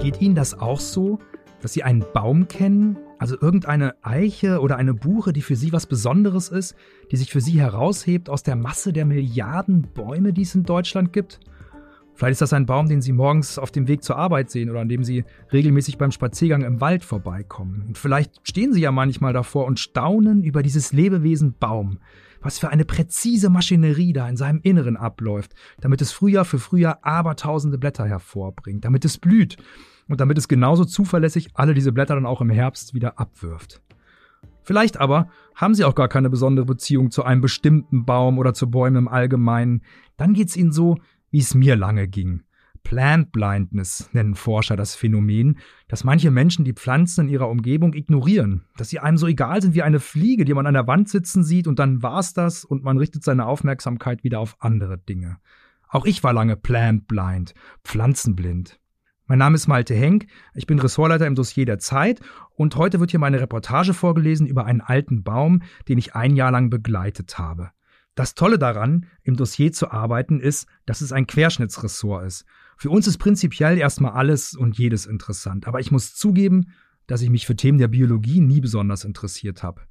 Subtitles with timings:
[0.00, 1.18] Geht Ihnen das auch so,
[1.60, 5.86] dass Sie einen Baum kennen, also irgendeine Eiche oder eine Buche, die für Sie was
[5.86, 6.74] Besonderes ist,
[7.10, 11.12] die sich für Sie heraushebt aus der Masse der Milliarden Bäume, die es in Deutschland
[11.12, 11.40] gibt?
[12.14, 14.80] Vielleicht ist das ein Baum, den Sie morgens auf dem Weg zur Arbeit sehen oder
[14.80, 17.84] an dem Sie regelmäßig beim Spaziergang im Wald vorbeikommen.
[17.88, 21.98] Und vielleicht stehen Sie ja manchmal davor und staunen über dieses Lebewesen Baum.
[22.42, 26.98] Was für eine präzise Maschinerie da in seinem Inneren abläuft, damit es Frühjahr für Frühjahr
[27.02, 29.58] abertausende Blätter hervorbringt, damit es blüht
[30.10, 33.80] und damit es genauso zuverlässig alle diese Blätter dann auch im Herbst wieder abwirft.
[34.62, 38.70] Vielleicht aber haben Sie auch gar keine besondere Beziehung zu einem bestimmten Baum oder zu
[38.70, 39.82] Bäumen im Allgemeinen.
[40.16, 40.98] Dann geht's Ihnen so,
[41.30, 42.42] wie es mir lange ging.
[42.82, 48.64] Plant Blindness nennen Forscher das Phänomen, dass manche Menschen die Pflanzen in ihrer Umgebung ignorieren,
[48.76, 51.44] dass sie einem so egal sind wie eine Fliege, die man an der Wand sitzen
[51.44, 55.38] sieht und dann war's das und man richtet seine Aufmerksamkeit wieder auf andere Dinge.
[55.88, 57.54] Auch ich war lange plant blind,
[57.84, 58.79] pflanzenblind.
[59.30, 62.18] Mein Name ist Malte Henk, ich bin Ressortleiter im Dossier der Zeit
[62.56, 66.50] und heute wird hier meine Reportage vorgelesen über einen alten Baum, den ich ein Jahr
[66.50, 67.70] lang begleitet habe.
[68.16, 72.44] Das Tolle daran, im Dossier zu arbeiten, ist, dass es ein Querschnittsressort ist.
[72.76, 76.72] Für uns ist prinzipiell erstmal alles und jedes interessant, aber ich muss zugeben,
[77.06, 79.82] dass ich mich für Themen der Biologie nie besonders interessiert habe.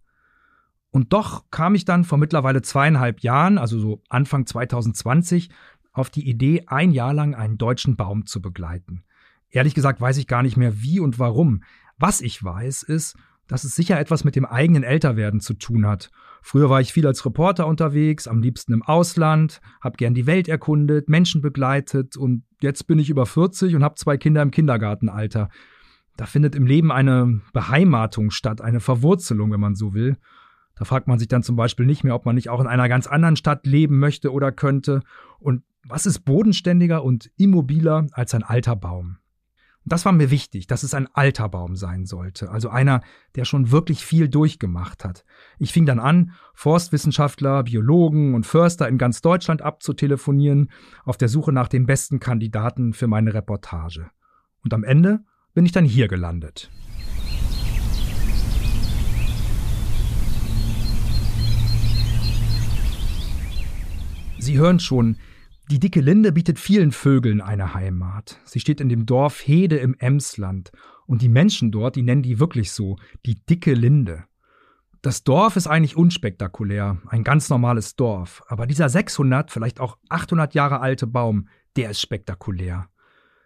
[0.92, 5.50] Und doch kam ich dann vor mittlerweile zweieinhalb Jahren, also so Anfang 2020,
[5.94, 9.06] auf die Idee, ein Jahr lang einen deutschen Baum zu begleiten.
[9.52, 11.64] Ehrlich gesagt weiß ich gar nicht mehr wie und warum.
[11.98, 13.16] Was ich weiß, ist,
[13.48, 16.12] dass es sicher etwas mit dem eigenen Älterwerden zu tun hat.
[16.42, 20.48] Früher war ich viel als Reporter unterwegs, am liebsten im Ausland, hab gern die Welt
[20.48, 25.50] erkundet, Menschen begleitet und jetzt bin ich über 40 und hab zwei Kinder im Kindergartenalter.
[26.16, 30.18] Da findet im Leben eine Beheimatung statt, eine Verwurzelung, wenn man so will.
[30.76, 32.88] Da fragt man sich dann zum Beispiel nicht mehr, ob man nicht auch in einer
[32.88, 35.02] ganz anderen Stadt leben möchte oder könnte.
[35.40, 39.19] Und was ist bodenständiger und immobiler als ein alter Baum?
[39.90, 43.02] Das war mir wichtig, dass es ein alter Baum sein sollte, also einer,
[43.34, 45.26] der schon wirklich viel durchgemacht hat.
[45.58, 50.70] Ich fing dann an, Forstwissenschaftler, Biologen und Förster in ganz Deutschland abzutelefonieren,
[51.06, 54.12] auf der Suche nach dem besten Kandidaten für meine Reportage.
[54.64, 55.22] Und am Ende
[55.56, 56.70] bin ich dann hier gelandet.
[64.38, 65.18] Sie hören schon,
[65.70, 68.40] die dicke Linde bietet vielen Vögeln eine Heimat.
[68.44, 70.72] Sie steht in dem Dorf Hede im Emsland.
[71.06, 74.24] Und die Menschen dort, die nennen die wirklich so, die dicke Linde.
[75.04, 78.42] Das Dorf ist eigentlich unspektakulär, ein ganz normales Dorf.
[78.48, 82.90] Aber dieser 600, vielleicht auch 800 Jahre alte Baum, der ist spektakulär.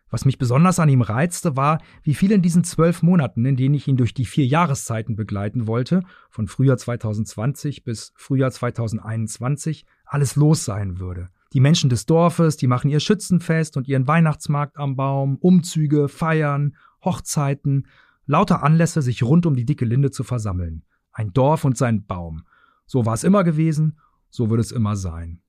[0.10, 3.76] Was mich besonders an ihm reizte, war, wie viel in diesen zwölf Monaten, in denen
[3.76, 10.36] ich ihn durch die vier Jahreszeiten begleiten wollte, von Frühjahr 2020 bis Frühjahr 2021, alles
[10.36, 11.30] los sein würde.
[11.54, 16.76] Die Menschen des Dorfes, die machen ihr Schützenfest und ihren Weihnachtsmarkt am Baum, Umzüge, Feiern,
[17.06, 17.88] Hochzeiten,
[18.26, 20.84] lauter Anlässe, sich rund um die dicke Linde zu versammeln.
[21.12, 22.44] Ein Dorf und sein Baum.
[22.88, 24.00] So war es immer gewesen,
[24.32, 25.42] so wird es immer sein.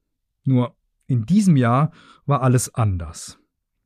[0.44, 0.76] Nur
[1.06, 1.90] in diesem Jahr
[2.26, 3.38] war alles anders.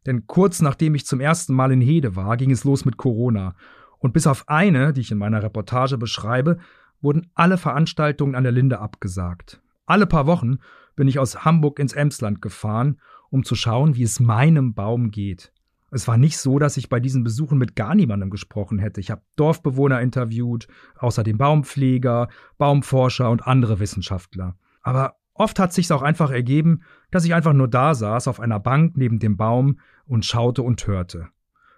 [0.04, 3.54] Denn kurz nachdem ich zum ersten Mal in Hede war, ging es los mit Corona.
[3.98, 6.58] Und bis auf eine, die ich in meiner Reportage beschreibe,
[7.00, 9.60] wurden alle Veranstaltungen an der Linde abgesagt.
[9.86, 10.58] Alle paar Wochen
[10.98, 12.98] bin ich aus Hamburg ins Emsland gefahren,
[13.30, 15.52] um zu schauen, wie es meinem Baum geht.
[15.92, 19.00] Es war nicht so, dass ich bei diesen Besuchen mit gar niemandem gesprochen hätte.
[19.00, 20.66] Ich habe Dorfbewohner interviewt,
[20.98, 22.28] außerdem Baumpfleger,
[22.58, 24.56] Baumforscher und andere Wissenschaftler.
[24.82, 26.82] Aber oft hat sich's auch einfach ergeben,
[27.12, 30.84] dass ich einfach nur da saß auf einer Bank neben dem Baum und schaute und
[30.88, 31.28] hörte.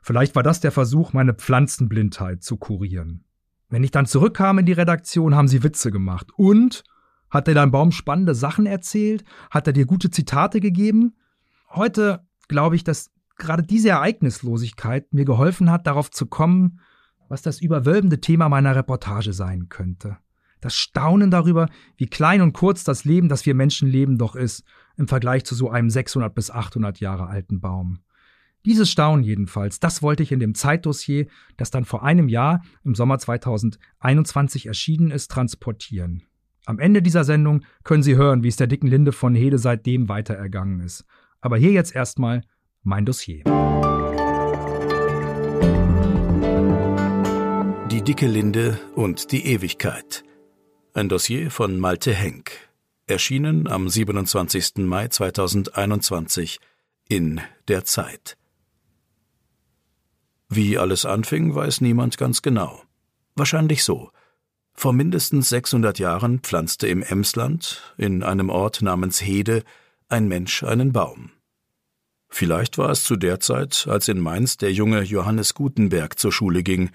[0.01, 3.25] Vielleicht war das der Versuch, meine Pflanzenblindheit zu kurieren.
[3.69, 6.85] Wenn ich dann zurückkam in die Redaktion, haben sie Witze gemacht und
[7.31, 9.25] hat er deinem Baum spannende Sachen erzählt?
[9.51, 11.15] Hat er dir gute Zitate gegeben?
[11.71, 16.81] Heute glaube ich, dass gerade diese Ereignislosigkeit mir geholfen hat, darauf zu kommen,
[17.29, 20.19] was das überwölbende Thema meiner Reportage sein könnte.
[20.61, 24.63] Das Staunen darüber, wie klein und kurz das Leben, das wir Menschen leben, doch ist,
[24.97, 28.01] im Vergleich zu so einem 600 bis 800 Jahre alten Baum.
[28.67, 32.95] Dieses Staunen jedenfalls, das wollte ich in dem Zeitdossier, das dann vor einem Jahr im
[32.95, 36.25] Sommer 2021 erschienen ist, transportieren.
[36.67, 40.09] Am Ende dieser Sendung können Sie hören, wie es der dicken Linde von Hede seitdem
[40.09, 41.05] weiter ergangen ist.
[41.41, 42.43] Aber hier jetzt erstmal
[42.83, 43.45] mein Dossier.
[47.91, 50.23] Die dicke Linde und die Ewigkeit.
[50.93, 52.53] Ein Dossier von Malte Henk.
[53.07, 54.77] Erschienen am 27.
[54.79, 56.61] Mai 2021
[57.09, 58.37] in der Zeit.
[60.49, 62.83] Wie alles anfing, weiß niemand ganz genau.
[63.35, 64.11] Wahrscheinlich so.
[64.81, 69.63] Vor mindestens 600 Jahren pflanzte im Emsland, in einem Ort namens Hede,
[70.09, 71.33] ein Mensch einen Baum.
[72.31, 76.63] Vielleicht war es zu der Zeit, als in Mainz der junge Johannes Gutenberg zur Schule
[76.63, 76.93] ging,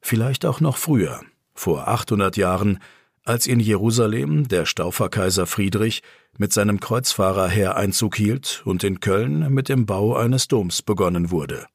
[0.00, 1.20] vielleicht auch noch früher,
[1.52, 2.78] vor 800 Jahren,
[3.22, 6.02] als in Jerusalem der Stauferkaiser Friedrich
[6.38, 11.66] mit seinem Kreuzfahrerheer Einzug hielt und in Köln mit dem Bau eines Doms begonnen wurde.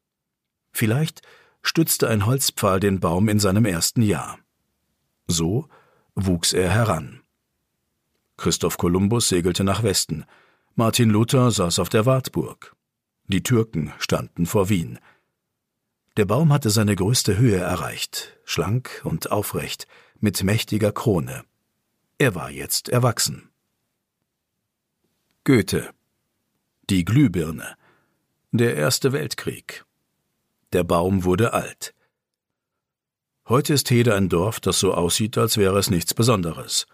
[0.72, 1.22] Vielleicht
[1.62, 4.40] stützte ein Holzpfahl den Baum in seinem ersten Jahr.
[5.28, 5.68] So
[6.16, 7.22] wuchs er heran.
[8.38, 10.26] Christoph Kolumbus segelte nach Westen,
[10.76, 12.76] Martin Luther saß auf der Wartburg.
[13.28, 15.00] Die Türken standen vor Wien.
[16.18, 19.88] Der Baum hatte seine größte Höhe erreicht, schlank und aufrecht,
[20.20, 21.44] mit mächtiger Krone.
[22.18, 23.50] Er war jetzt erwachsen.
[25.44, 25.92] Goethe
[26.90, 27.76] Die Glühbirne
[28.52, 29.86] Der Erste Weltkrieg
[30.74, 31.95] Der Baum wurde alt.
[33.48, 36.88] Heute ist Hede ein Dorf, das so aussieht, als wäre es nichts Besonderes.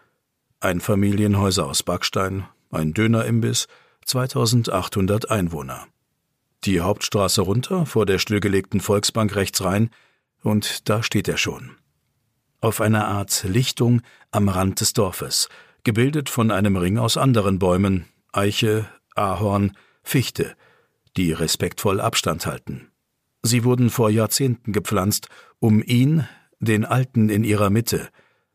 [0.59, 3.67] Einfamilienhäuser aus Backstein, ein Dönerimbiss,
[4.05, 5.87] 2800 Einwohner.
[6.65, 9.89] Die Hauptstraße runter, vor der stillgelegten Volksbank rechts rein,
[10.43, 11.77] und da steht er schon
[12.61, 15.49] auf einer Art Lichtung am Rand des Dorfes,
[15.83, 20.55] gebildet von einem Ring aus anderen Bäumen, Eiche, Ahorn, Fichte,
[21.17, 22.91] die respektvoll Abstand halten.
[23.41, 25.27] Sie wurden vor Jahrzehnten gepflanzt,
[25.59, 26.27] um ihn,
[26.61, 28.09] den Alten in ihrer Mitte,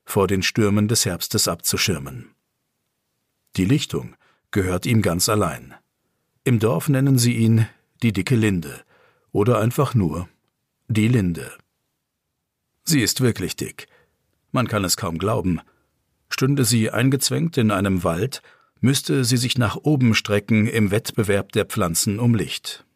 [0.04, 2.30] vor den Stürmen des Herbstes abzuschirmen.
[3.56, 4.16] Die Lichtung
[4.50, 5.74] gehört ihm ganz allein.
[6.44, 7.66] Im Dorf nennen sie ihn
[8.02, 8.82] die dicke Linde
[9.32, 10.28] oder einfach nur
[10.88, 11.50] die Linde.
[12.84, 13.88] Sie ist wirklich dick,
[14.52, 15.60] man kann es kaum glauben.
[16.28, 18.42] Stünde sie eingezwängt in einem Wald,
[18.80, 22.86] müsste sie sich nach oben strecken im Wettbewerb der Pflanzen um Licht.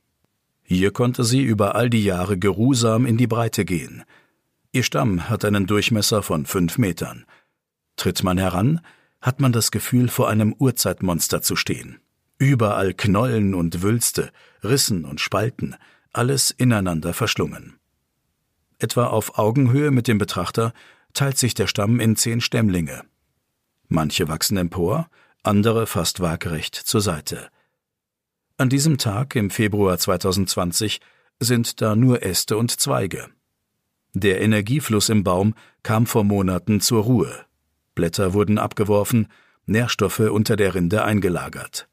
[0.62, 4.04] Hier konnte sie über all die Jahre geruhsam in die Breite gehen.
[4.72, 7.26] Ihr Stamm hat einen Durchmesser von fünf Metern.
[7.96, 8.81] Tritt man heran,
[9.20, 11.99] hat man das Gefühl, vor einem Urzeitmonster zu stehen.
[12.38, 14.31] Überall Knollen und Wülste,
[14.62, 15.75] Rissen und Spalten,
[16.12, 17.78] alles ineinander verschlungen.
[18.78, 20.72] Etwa auf Augenhöhe mit dem Betrachter
[21.14, 23.02] teilt sich der Stamm in zehn Stämmlinge.
[23.88, 25.11] Manche wachsen empor,
[25.43, 27.50] andere fast waagrecht zur Seite.
[28.56, 31.00] An diesem Tag im Februar 2020
[31.40, 33.31] sind da nur Äste und Zweige.
[34.14, 37.32] Der Energiefluss im Baum kam vor Monaten zur Ruhe.
[37.94, 39.28] Blätter wurden abgeworfen,
[39.66, 41.88] Nährstoffe unter der Rinde eingelagert.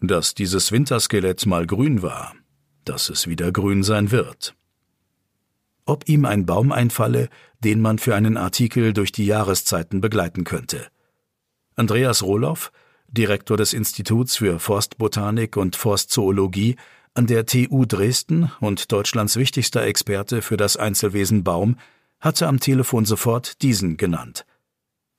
[0.00, 2.34] Dass dieses Winterskelett mal grün war,
[2.84, 4.54] dass es wieder grün sein wird
[5.90, 7.28] ob ihm ein Baum einfalle,
[7.64, 10.86] den man für einen Artikel durch die Jahreszeiten begleiten könnte.
[11.74, 12.70] Andreas Rohloff,
[13.08, 16.76] Direktor des Instituts für Forstbotanik und Forstzoologie
[17.14, 21.76] an der TU Dresden und Deutschlands wichtigster Experte für das Einzelwesen Baum,
[22.20, 24.46] hatte am Telefon sofort diesen genannt.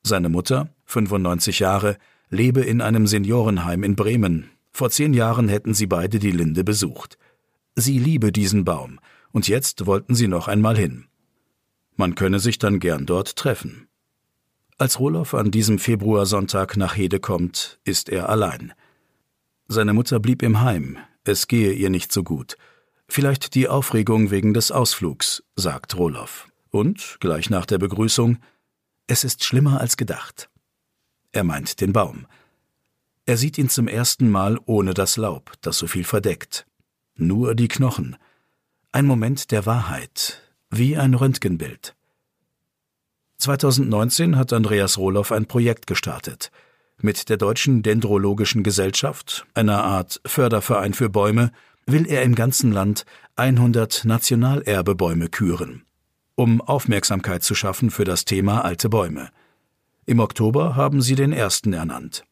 [0.02, 1.96] Seine Mutter, 95 Jahre,
[2.30, 4.50] lebe in einem Seniorenheim in Bremen.
[4.70, 7.18] Vor zehn Jahren hätten sie beide die Linde besucht.
[7.74, 8.98] Sie liebe diesen Baum,
[9.32, 11.06] und jetzt wollten sie noch einmal hin.
[11.96, 13.88] Man könne sich dann gern dort treffen.
[14.78, 18.72] Als Roloff an diesem Februarsonntag nach Hede kommt, ist er allein.
[19.68, 22.56] Seine Mutter blieb im Heim, es gehe ihr nicht so gut.
[23.08, 26.48] Vielleicht die Aufregung wegen des Ausflugs, sagt Roloff.
[26.70, 28.38] Und, gleich nach der Begrüßung,
[29.06, 30.48] es ist schlimmer als gedacht.
[31.32, 32.26] Er meint den Baum.
[33.26, 36.66] Er sieht ihn zum ersten Mal ohne das Laub, das so viel verdeckt.
[37.14, 38.16] Nur die Knochen.
[38.90, 41.94] Ein Moment der Wahrheit, wie ein Röntgenbild.
[43.38, 46.50] 2019 hat Andreas Rohloff ein Projekt gestartet.
[47.04, 51.50] Mit der Deutschen Dendrologischen Gesellschaft, einer Art Förderverein für Bäume,
[51.84, 55.82] will er im ganzen Land 100 Nationalerbebäume küren,
[56.36, 59.30] um Aufmerksamkeit zu schaffen für das Thema alte Bäume.
[60.06, 62.22] Im Oktober haben sie den ersten ernannt.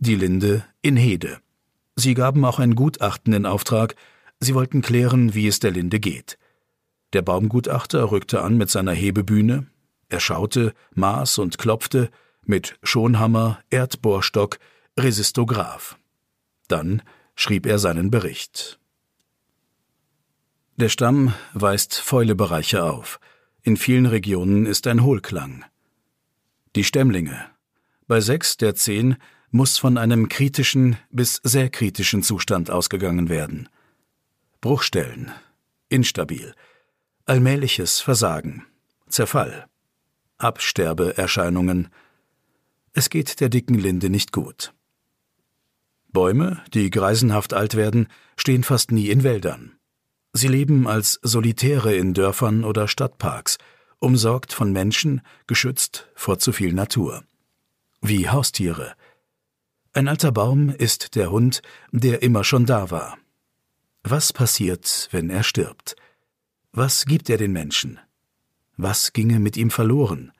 [0.00, 1.38] Die Linde in Hede.
[1.94, 3.94] Sie gaben auch ein Gutachten in Auftrag,
[4.40, 6.36] Sie wollten klären, wie es der Linde geht.
[7.12, 9.66] Der Baumgutachter rückte an mit seiner Hebebühne.
[10.08, 12.10] Er schaute, maß und klopfte
[12.48, 14.58] mit Schonhammer, Erdbohrstock,
[14.98, 15.98] Resistograph.
[16.68, 17.02] Dann
[17.34, 18.78] schrieb er seinen Bericht.
[20.76, 23.20] Der Stamm weist Fäulebereiche auf.
[23.62, 25.64] In vielen Regionen ist ein Hohlklang.
[26.74, 27.46] Die Stämmlinge.
[28.06, 29.16] Bei sechs der zehn
[29.50, 33.68] muss von einem kritischen bis sehr kritischen Zustand ausgegangen werden.
[34.60, 35.32] Bruchstellen,
[35.88, 36.54] instabil,
[37.24, 38.66] allmähliches Versagen,
[39.08, 39.66] Zerfall,
[40.38, 41.88] Absterbeerscheinungen.
[42.98, 44.72] Es geht der dicken Linde nicht gut.
[46.08, 49.76] Bäume, die greisenhaft alt werden, stehen fast nie in Wäldern.
[50.32, 53.58] Sie leben als Solitäre in Dörfern oder Stadtparks,
[53.98, 57.22] umsorgt von Menschen, geschützt vor zu viel Natur.
[58.00, 58.94] Wie Haustiere.
[59.92, 61.60] Ein alter Baum ist der Hund,
[61.92, 63.18] der immer schon da war.
[64.04, 65.96] Was passiert, wenn er stirbt?
[66.72, 68.00] Was gibt er den Menschen?
[68.78, 70.32] Was ginge mit ihm verloren?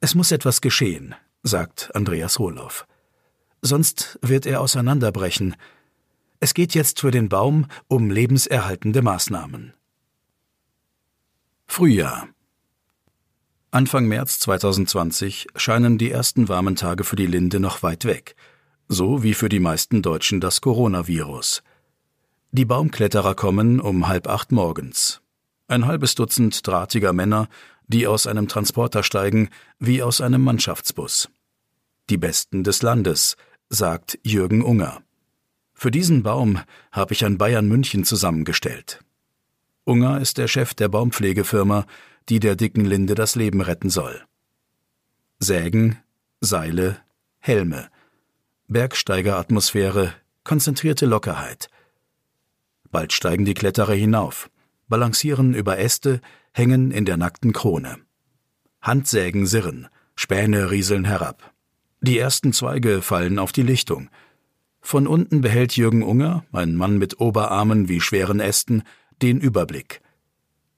[0.00, 2.86] Es muss etwas geschehen, sagt Andreas Rohloff.
[3.62, 5.56] Sonst wird er auseinanderbrechen.
[6.40, 9.74] Es geht jetzt für den Baum um lebenserhaltende Maßnahmen.
[11.66, 12.28] Frühjahr
[13.72, 18.34] Anfang März 2020 scheinen die ersten warmen Tage für die Linde noch weit weg,
[18.88, 21.62] so wie für die meisten Deutschen das Coronavirus.
[22.50, 25.20] Die Baumkletterer kommen um halb acht morgens.
[25.68, 27.48] Ein halbes Dutzend drahtiger Männer,
[27.90, 31.28] die aus einem Transporter steigen, wie aus einem Mannschaftsbus.
[32.08, 33.36] Die Besten des Landes,
[33.68, 35.02] sagt Jürgen Unger.
[35.74, 36.60] Für diesen Baum
[36.92, 39.00] habe ich ein Bayern München zusammengestellt.
[39.84, 41.84] Unger ist der Chef der Baumpflegefirma,
[42.28, 44.22] die der dicken Linde das Leben retten soll.
[45.40, 45.98] Sägen,
[46.40, 46.98] Seile,
[47.38, 47.90] Helme,
[48.68, 51.68] Bergsteigeratmosphäre, konzentrierte Lockerheit.
[52.90, 54.48] Bald steigen die Kletterer hinauf,
[54.88, 56.20] balancieren über Äste,
[56.52, 57.96] hängen in der nackten Krone.
[58.80, 61.52] Handsägen sirren, Späne rieseln herab.
[62.00, 64.10] Die ersten Zweige fallen auf die Lichtung.
[64.80, 68.82] Von unten behält Jürgen Unger, ein Mann mit Oberarmen wie schweren Ästen,
[69.20, 70.00] den Überblick.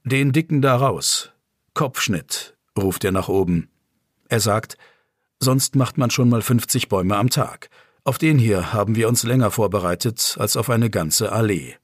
[0.04, 1.30] Den Dicken da raus.
[1.74, 3.68] Kopfschnitt, ruft er nach oben.
[4.28, 4.76] Er sagt,
[5.38, 7.70] sonst macht man schon mal 50 Bäume am Tag.
[8.04, 11.76] Auf den hier haben wir uns länger vorbereitet als auf eine ganze Allee.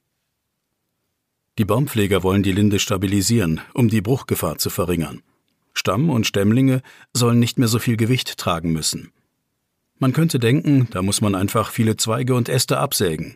[1.59, 5.23] Die Baumpfleger wollen die Linde stabilisieren, um die Bruchgefahr zu verringern.
[5.73, 9.11] Stamm und Stämmlinge sollen nicht mehr so viel Gewicht tragen müssen.
[9.97, 13.35] Man könnte denken, da muss man einfach viele Zweige und Äste absägen.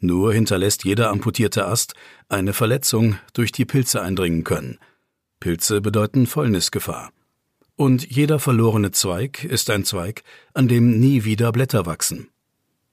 [0.00, 1.94] Nur hinterlässt jeder amputierte Ast
[2.28, 4.78] eine Verletzung, durch die Pilze eindringen können.
[5.40, 7.10] Pilze bedeuten Fäulnisgefahr.
[7.74, 12.28] Und jeder verlorene Zweig ist ein Zweig, an dem nie wieder Blätter wachsen.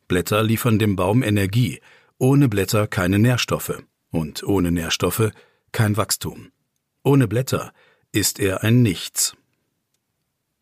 [0.08, 1.82] Blätter liefern dem Baum Energie,
[2.17, 5.32] ohne Blätter keine Nährstoffe und ohne Nährstoffe
[5.74, 6.51] kein Wachstum.
[7.03, 7.74] Ohne Blätter
[8.13, 9.36] ist er ein Nichts.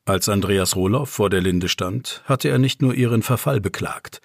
[0.06, 4.22] Als Andreas Rohloff vor der Linde stand, hatte er nicht nur ihren Verfall beklagt,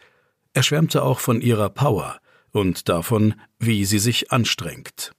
[0.56, 2.18] er schwärmte auch von ihrer Power
[2.50, 5.12] und davon, wie sie sich anstrengt.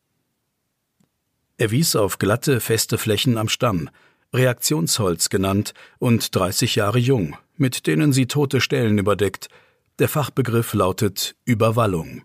[1.58, 3.92] Er wies auf glatte, feste Flächen am Stamm,
[4.34, 9.50] Reaktionsholz genannt und 30 Jahre jung, mit denen sie tote Stellen überdeckt.
[10.00, 12.24] Der Fachbegriff lautet Überwallung.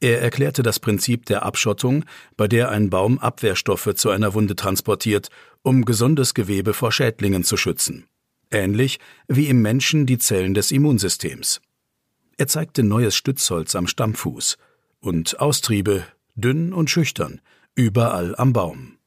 [0.00, 2.04] Er erklärte das Prinzip der Abschottung,
[2.36, 5.28] bei der ein Baum Abwehrstoffe zu einer Wunde transportiert,
[5.62, 8.06] um gesundes Gewebe vor Schädlingen zu schützen.
[8.50, 11.60] Ähnlich wie im Menschen die Zellen des Immunsystems.
[12.36, 14.56] Er zeigte neues Stützholz am Stammfuß
[15.00, 16.04] und Austriebe,
[16.36, 17.40] dünn und schüchtern,
[17.74, 18.98] überall am Baum.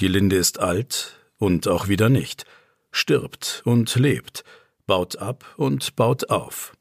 [0.00, 2.46] Die Linde ist alt und auch wieder nicht,
[2.90, 4.44] stirbt und lebt,
[4.86, 6.72] baut ab und baut auf.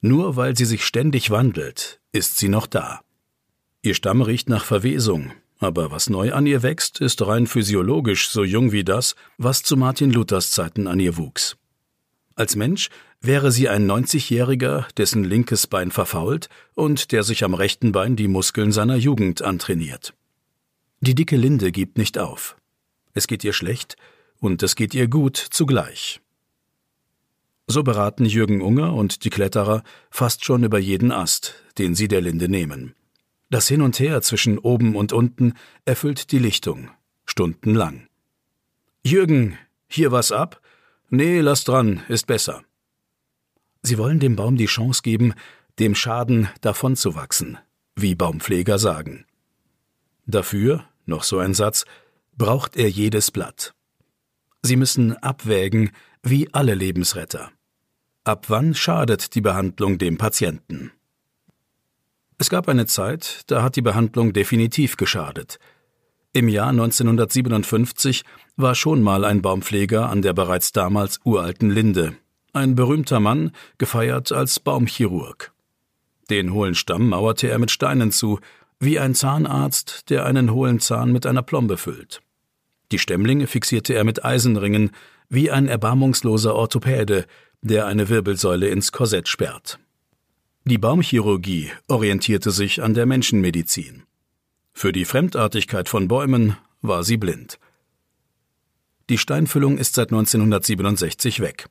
[0.00, 3.00] Nur weil sie sich ständig wandelt, ist sie noch da.
[3.82, 8.42] Ihr Stamm riecht nach Verwesung, aber was neu an ihr wächst, ist rein physiologisch so
[8.42, 11.56] jung wie das, was zu Martin Luthers Zeiten an ihr wuchs.
[12.34, 12.88] Als Mensch
[13.20, 18.28] wäre sie ein 90-Jähriger, dessen linkes Bein verfault und der sich am rechten Bein die
[18.28, 20.14] Muskeln seiner Jugend antrainiert.
[21.00, 22.56] Die dicke Linde gibt nicht auf.
[23.12, 23.96] Es geht ihr schlecht
[24.38, 26.20] und es geht ihr gut zugleich.
[27.70, 32.20] So beraten Jürgen Unger und die Kletterer fast schon über jeden Ast, den sie der
[32.20, 32.96] Linde nehmen.
[33.48, 35.52] Das Hin und Her zwischen oben und unten
[35.84, 36.90] erfüllt die Lichtung,
[37.26, 38.08] stundenlang.
[39.04, 40.60] Jürgen, hier was ab?
[41.10, 42.64] Nee, lass dran, ist besser.
[43.82, 45.32] Sie wollen dem Baum die Chance geben,
[45.78, 47.56] dem Schaden davonzuwachsen,
[47.94, 49.26] wie Baumpfleger sagen.
[50.26, 51.84] Dafür, noch so ein Satz,
[52.36, 53.74] braucht er jedes Blatt.
[54.60, 55.92] Sie müssen abwägen,
[56.24, 57.52] wie alle Lebensretter.
[58.24, 60.92] Ab wann schadet die Behandlung dem Patienten?
[62.36, 65.58] Es gab eine Zeit, da hat die Behandlung definitiv geschadet.
[66.34, 68.24] Im Jahr 1957
[68.56, 72.14] war schon mal ein Baumpfleger an der bereits damals uralten Linde.
[72.52, 75.52] Ein berühmter Mann, gefeiert als Baumchirurg.
[76.28, 78.38] Den hohlen Stamm mauerte er mit Steinen zu,
[78.78, 82.20] wie ein Zahnarzt, der einen hohlen Zahn mit einer Plombe füllt.
[82.92, 84.90] Die Stämmlinge fixierte er mit Eisenringen,
[85.30, 87.24] wie ein erbarmungsloser Orthopäde,
[87.62, 89.78] der eine Wirbelsäule ins Korsett sperrt.
[90.64, 94.04] Die Baumchirurgie orientierte sich an der Menschenmedizin.
[94.72, 97.58] Für die Fremdartigkeit von Bäumen war sie blind.
[99.08, 101.66] Die Steinfüllung ist seit 1967 weg.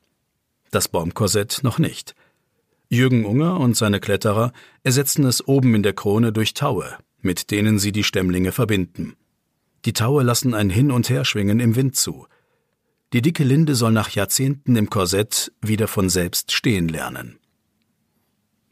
[0.70, 2.14] Das Baumkorsett noch nicht.
[2.88, 7.78] Jürgen Unger und seine Kletterer ersetzen es oben in der Krone durch Taue, mit denen
[7.78, 9.16] sie die Stämmlinge verbinden.
[9.84, 12.26] Die Taue lassen ein Hin- und Herschwingen im Wind zu.
[13.12, 17.40] Die dicke Linde soll nach Jahrzehnten im Korsett wieder von selbst stehen lernen.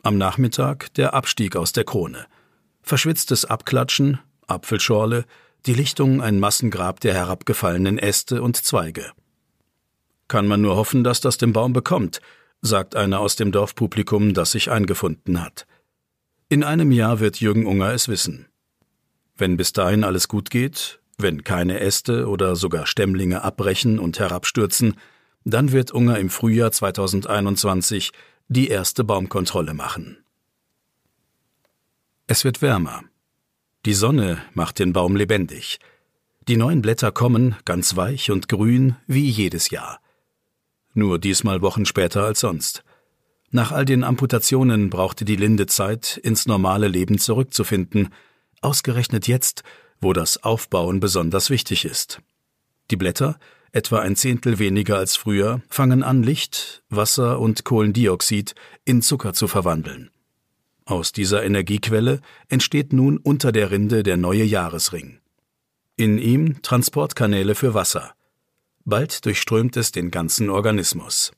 [0.02, 2.26] Am Nachmittag der Abstieg aus der Krone.
[2.82, 5.24] Verschwitztes Abklatschen, Apfelschorle,
[5.66, 9.10] die Lichtung ein Massengrab der herabgefallenen Äste und Zweige.
[10.28, 12.20] Kann man nur hoffen, dass das dem Baum bekommt,
[12.60, 15.66] sagt einer aus dem Dorfpublikum, das sich eingefunden hat.
[16.48, 18.46] In einem Jahr wird Jürgen Unger es wissen.
[19.36, 24.94] Wenn bis dahin alles gut geht, wenn keine Äste oder sogar Stämmlinge abbrechen und herabstürzen,
[25.44, 28.12] dann wird Unger im Frühjahr 2021
[28.48, 30.18] die erste Baumkontrolle machen.
[32.26, 33.02] Es wird wärmer.
[33.84, 35.78] Die Sonne macht den Baum lebendig.
[36.46, 40.00] Die neuen Blätter kommen, ganz weich und grün, wie jedes Jahr.
[40.94, 42.84] Nur diesmal Wochen später als sonst.
[43.50, 48.10] Nach all den Amputationen brauchte die Linde Zeit, ins normale Leben zurückzufinden,
[48.60, 49.62] ausgerechnet jetzt,
[50.00, 52.20] wo das Aufbauen besonders wichtig ist.
[52.90, 53.38] Die Blätter,
[53.72, 59.48] etwa ein Zehntel weniger als früher, fangen an, Licht, Wasser und Kohlendioxid in Zucker zu
[59.48, 60.10] verwandeln.
[60.84, 65.20] Aus dieser Energiequelle entsteht nun unter der Rinde der neue Jahresring.
[65.96, 68.14] In ihm Transportkanäle für Wasser.
[68.84, 71.32] Bald durchströmt es den ganzen Organismus.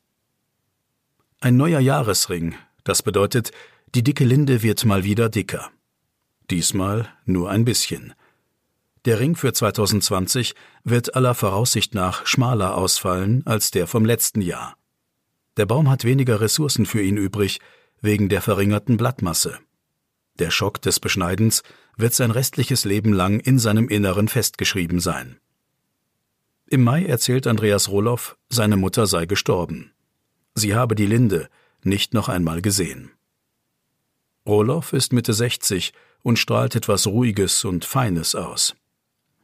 [1.41, 3.51] Ein neuer Jahresring, das bedeutet,
[3.95, 5.71] die dicke Linde wird mal wieder dicker.
[6.51, 8.15] Diesmal nur ein bisschen.
[9.07, 10.55] Der Ring für 2020
[10.85, 14.77] wird aller Voraussicht nach schmaler ausfallen als der vom letzten Jahr.
[15.57, 17.61] Der Baum hat weniger Ressourcen für ihn übrig,
[18.03, 19.59] wegen der verringerten Blattmasse.
[20.39, 21.63] Der Schock des Beschneidens
[21.97, 25.39] wird sein restliches Leben lang in seinem Inneren festgeschrieben sein.
[26.67, 29.93] Im Mai erzählt Andreas Roloff, seine Mutter sei gestorben.
[30.55, 31.49] Sie habe die Linde
[31.83, 33.11] nicht noch einmal gesehen.
[34.47, 35.93] Roloff ist Mitte 60
[36.23, 38.75] und strahlt etwas Ruhiges und Feines aus.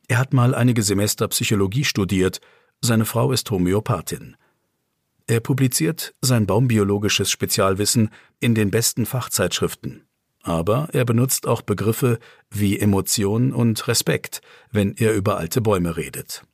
[0.09, 2.41] Er hat mal einige Semester Psychologie studiert,
[2.81, 4.37] seine Frau ist Homöopathin.
[5.27, 10.07] Er publiziert sein baumbiologisches Spezialwissen in den besten Fachzeitschriften.
[10.43, 12.21] Aber er benutzt auch Begriffe
[12.51, 16.45] wie Emotion und Respekt, wenn er über alte Bäume redet.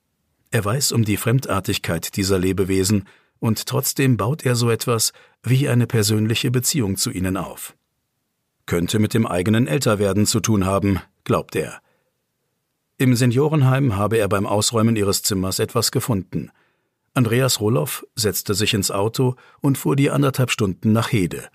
[0.51, 3.05] Er weiß um die Fremdartigkeit dieser Lebewesen
[3.39, 7.75] und trotzdem baut er so etwas wie eine persönliche Beziehung zu ihnen auf.
[8.65, 11.83] Könnte mit dem eigenen Älterwerden zu tun haben, glaubt er.
[13.03, 16.53] Im Seniorenheim habe er beim Ausräumen ihres Zimmers etwas gefunden.
[17.15, 21.49] Andreas Roloff setzte sich ins Auto und fuhr die anderthalb Stunden nach Hede.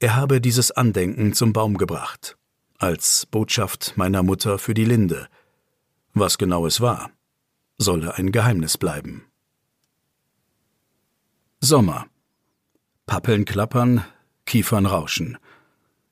[0.00, 2.36] Er habe dieses Andenken zum Baum gebracht.
[2.76, 5.28] Als Botschaft meiner Mutter für die Linde.
[6.12, 7.10] Was genau es war,
[7.78, 9.24] solle ein Geheimnis bleiben.
[11.58, 12.06] Sommer.
[13.06, 14.04] Pappeln klappern,
[14.44, 15.38] Kiefern rauschen.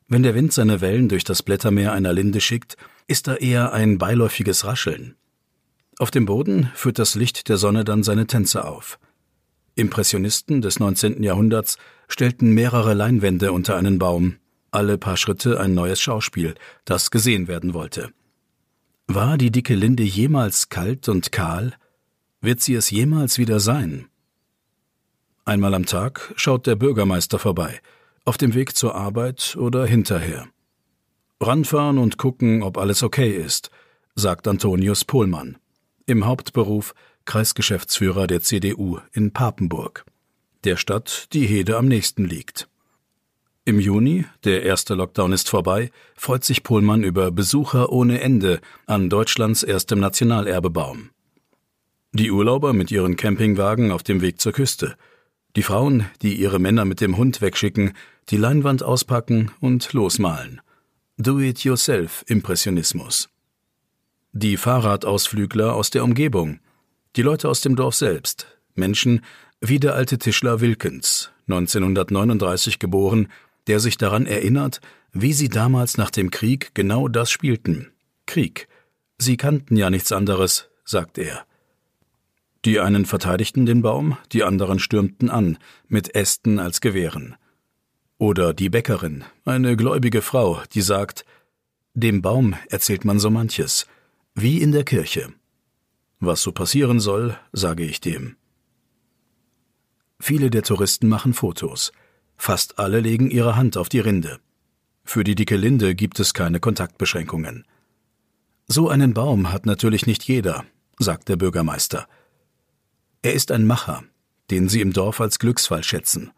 [0.09, 3.99] Wenn der Wind seine Wellen durch das Blättermeer einer Linde schickt, ist da eher ein
[3.99, 5.17] beiläufiges Rascheln.
[5.99, 8.99] Auf dem Boden führt das Licht der Sonne dann seine Tänze auf.
[9.77, 11.23] Impressionisten des 19.
[11.23, 14.37] Jahrhunderts stellten mehrere Leinwände unter einen Baum,
[14.71, 18.13] alle paar Schritte ein neues Schauspiel, das gesehen werden wollte.
[19.07, 21.75] War die dicke Linde jemals kalt und kahl?
[22.41, 24.09] Wird sie es jemals wieder sein?
[25.45, 27.81] Einmal am Tag schaut der Bürgermeister vorbei,
[28.25, 30.49] auf dem Weg zur Arbeit oder hinterher.
[31.41, 33.71] Ranfahren und gucken, ob alles okay ist,
[34.15, 35.59] sagt Antonius Pohlmann,
[36.07, 36.95] im Hauptberuf
[37.25, 40.05] Kreisgeschäftsführer der CDU in Papenburg,
[40.65, 42.69] der Stadt, die Hede am nächsten liegt.
[43.67, 49.09] Im Juni, der erste Lockdown ist vorbei, freut sich Pohlmann über Besucher ohne Ende an
[49.09, 51.11] Deutschlands erstem Nationalerbebaum.
[52.13, 54.97] Die Urlauber mit ihren Campingwagen auf dem Weg zur Küste,
[55.57, 57.95] die Frauen, die ihre Männer mit dem Hund wegschicken,
[58.29, 60.61] die Leinwand auspacken und losmalen.
[61.17, 63.29] Do-it-yourself-Impressionismus.
[64.33, 66.59] Die Fahrradausflügler aus der Umgebung,
[67.15, 69.21] die Leute aus dem Dorf selbst, Menschen
[69.61, 73.29] wie der alte Tischler Wilkens, 1939 geboren,
[73.69, 74.81] der sich daran erinnert,
[75.13, 77.93] wie sie damals nach dem Krieg genau das spielten.
[78.27, 78.67] Krieg.
[79.17, 81.47] Sie kannten ja nichts anderes, sagt er.
[82.65, 87.37] Die einen verteidigten den Baum, die anderen stürmten an, mit Ästen als Gewehren.
[88.19, 91.25] Oder die Bäckerin, eine gläubige Frau, die sagt,
[91.95, 93.87] dem Baum erzählt man so manches,
[94.35, 95.33] wie in der Kirche.
[96.21, 98.37] Was so passieren soll, sage ich dem.
[100.21, 101.93] Viele der Touristen machen Fotos.
[102.37, 104.39] Fast alle legen ihre Hand auf die Rinde.
[105.05, 107.67] Für die dicke Linde gibt es keine Kontaktbeschränkungen.
[108.67, 110.65] So einen Baum hat natürlich nicht jeder,
[110.99, 112.09] sagt der Bürgermeister.
[113.23, 114.05] Er ist ein Macher,
[114.51, 116.33] den sie im Dorf als Glücksfall schätzen.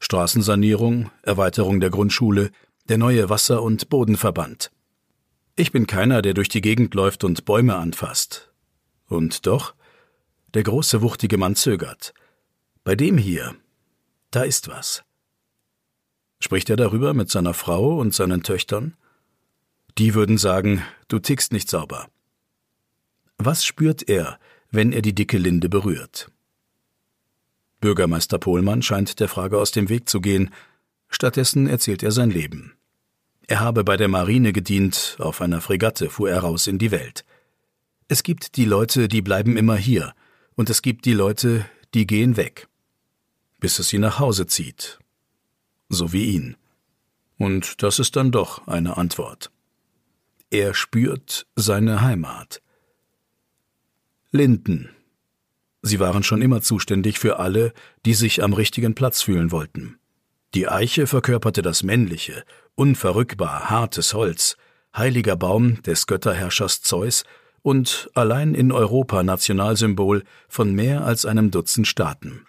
[0.00, 2.50] Straßensanierung, Erweiterung der Grundschule,
[2.88, 4.72] der neue Wasser- und Bodenverband.
[5.56, 8.50] Ich bin keiner, der durch die Gegend läuft und Bäume anfasst.
[9.06, 9.74] Und doch,
[10.54, 12.14] der große, wuchtige Mann zögert.
[12.82, 13.54] Bei dem hier,
[14.30, 15.04] da ist was.
[16.40, 18.96] Spricht er darüber mit seiner Frau und seinen Töchtern?
[19.98, 22.08] Die würden sagen, du tickst nicht sauber.
[23.36, 24.38] Was spürt er,
[24.70, 26.30] wenn er die dicke Linde berührt?
[27.80, 30.50] Bürgermeister Pohlmann scheint der Frage aus dem Weg zu gehen.
[31.08, 32.74] Stattdessen erzählt er sein Leben.
[33.46, 37.24] Er habe bei der Marine gedient, auf einer Fregatte fuhr er raus in die Welt.
[38.06, 40.14] Es gibt die Leute, die bleiben immer hier,
[40.54, 41.64] und es gibt die Leute,
[41.94, 42.68] die gehen weg,
[43.58, 44.98] bis es sie nach Hause zieht,
[45.88, 46.56] so wie ihn.
[47.38, 49.50] Und das ist dann doch eine Antwort.
[50.50, 52.60] Er spürt seine Heimat.
[54.32, 54.90] Linden.
[55.82, 57.72] Sie waren schon immer zuständig für alle,
[58.04, 59.98] die sich am richtigen Platz fühlen wollten.
[60.54, 64.56] Die Eiche verkörperte das männliche, unverrückbar hartes Holz,
[64.94, 67.24] heiliger Baum des Götterherrschers Zeus
[67.62, 72.44] und allein in Europa Nationalsymbol von mehr als einem Dutzend Staaten.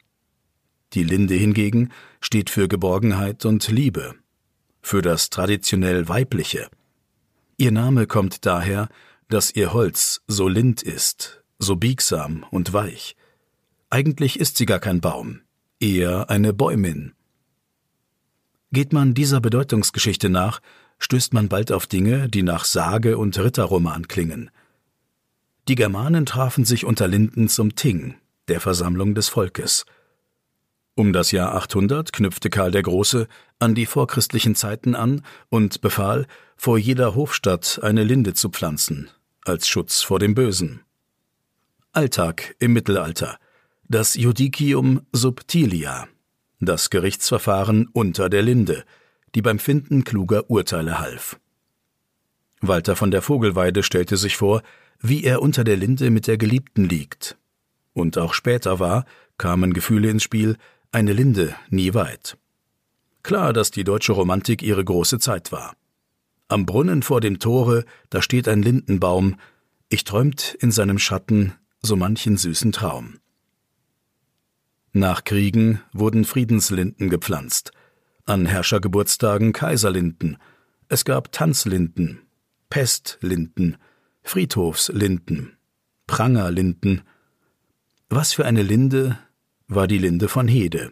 [0.93, 4.15] Die Linde hingegen steht für Geborgenheit und Liebe,
[4.81, 6.69] für das traditionell Weibliche.
[7.57, 8.89] Ihr Name kommt daher,
[9.29, 13.15] dass ihr Holz so lind ist, so biegsam und weich.
[13.91, 15.41] Eigentlich ist sie gar kein Baum,
[15.79, 17.13] eher eine Bäumin.
[18.71, 20.61] Geht man dieser Bedeutungsgeschichte nach,
[20.97, 24.49] stößt man bald auf Dinge, die nach Sage und Ritterroman klingen.
[25.67, 28.15] Die Germanen trafen sich unter Linden zum Ting,
[28.47, 29.85] der Versammlung des Volkes–
[30.95, 33.27] um das Jahr 800 knüpfte Karl der Große
[33.59, 36.27] an die vorchristlichen Zeiten an und befahl,
[36.57, 39.09] vor jeder Hofstadt eine Linde zu pflanzen,
[39.45, 40.81] als Schutz vor dem Bösen.
[41.93, 43.39] Alltag im Mittelalter.
[43.93, 46.07] Das Judicium subtilia,
[46.61, 48.85] das Gerichtsverfahren unter der Linde,
[49.35, 51.37] die beim Finden kluger Urteile half.
[52.61, 54.63] Walter von der Vogelweide stellte sich vor,
[55.01, 57.37] wie er unter der Linde mit der Geliebten liegt.
[57.91, 59.03] Und auch später war,
[59.37, 60.55] kamen Gefühle ins Spiel,
[60.93, 62.37] eine Linde nie weit.
[63.23, 65.75] Klar, dass die deutsche Romantik ihre große Zeit war.
[66.47, 69.35] Am Brunnen vor dem Tore, da steht ein Lindenbaum,
[69.89, 73.20] ich träumt in seinem Schatten so manchen süßen Traum.
[74.93, 77.71] Nach Kriegen wurden Friedenslinden gepflanzt,
[78.25, 80.37] an Herrschergeburtstagen Kaiserlinden,
[80.89, 82.19] es gab Tanzlinden,
[82.69, 83.77] Pestlinden,
[84.23, 85.57] Friedhofslinden,
[86.07, 87.03] Prangerlinden.
[88.09, 89.17] Was für eine Linde
[89.67, 90.91] war die Linde von Hede.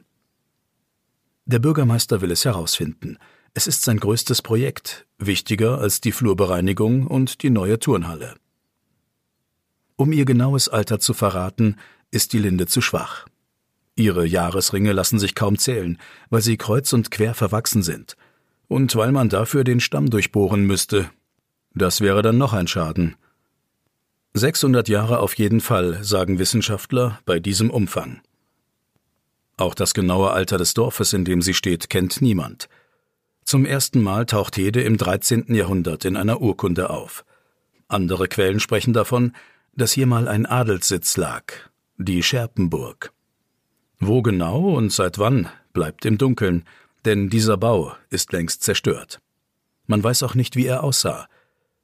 [1.45, 3.17] Der Bürgermeister will es herausfinden.
[3.53, 8.35] Es ist sein größtes Projekt, wichtiger als die Flurbereinigung und die neue Turnhalle.
[9.97, 11.75] Um ihr genaues Alter zu verraten,
[12.11, 13.25] ist die Linde zu schwach.
[13.99, 18.15] Ihre Jahresringe lassen sich kaum zählen, weil sie kreuz und quer verwachsen sind.
[18.69, 21.09] Und weil man dafür den Stamm durchbohren müsste.
[21.73, 23.17] Das wäre dann noch ein Schaden.
[24.33, 28.21] 600 Jahre auf jeden Fall, sagen Wissenschaftler bei diesem Umfang.
[29.57, 32.69] Auch das genaue Alter des Dorfes, in dem sie steht, kennt niemand.
[33.43, 35.53] Zum ersten Mal taucht Hede im 13.
[35.53, 37.25] Jahrhundert in einer Urkunde auf.
[37.89, 39.33] Andere Quellen sprechen davon,
[39.75, 41.43] dass hier mal ein Adelssitz lag,
[41.97, 43.11] die Scherpenburg.
[43.99, 46.63] Wo genau und seit wann bleibt im Dunkeln,
[47.05, 49.19] denn dieser Bau ist längst zerstört.
[49.87, 51.27] Man weiß auch nicht, wie er aussah.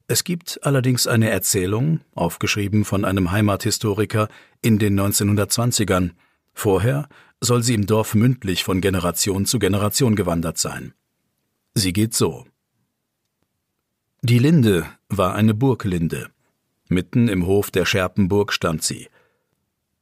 [0.07, 4.29] Es gibt allerdings eine Erzählung, aufgeschrieben von einem Heimathistoriker
[4.61, 6.11] in den 1920ern.
[6.53, 7.09] Vorher
[7.41, 10.93] soll sie im Dorf mündlich von Generation zu Generation gewandert sein.
[11.73, 12.45] Sie geht so.
[14.21, 16.29] Die Linde war eine Burglinde.
[16.87, 19.07] Mitten im Hof der Scherpenburg stand sie.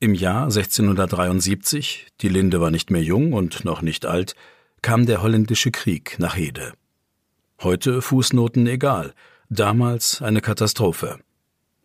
[0.04, 4.36] Im Jahr 1673, die Linde war nicht mehr jung und noch nicht alt,
[4.82, 6.74] kam der holländische Krieg nach Hede.
[7.62, 9.14] Heute Fußnoten egal,
[9.48, 11.20] damals eine Katastrophe.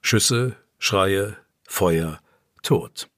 [0.01, 1.37] Schüsse, Schreie,
[1.69, 2.19] Feuer,
[2.65, 3.09] Tod.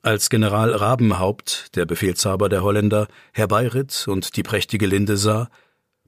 [0.00, 5.50] Als General Rabenhaupt, der Befehlshaber der Holländer, herbeiritt und die prächtige Linde sah,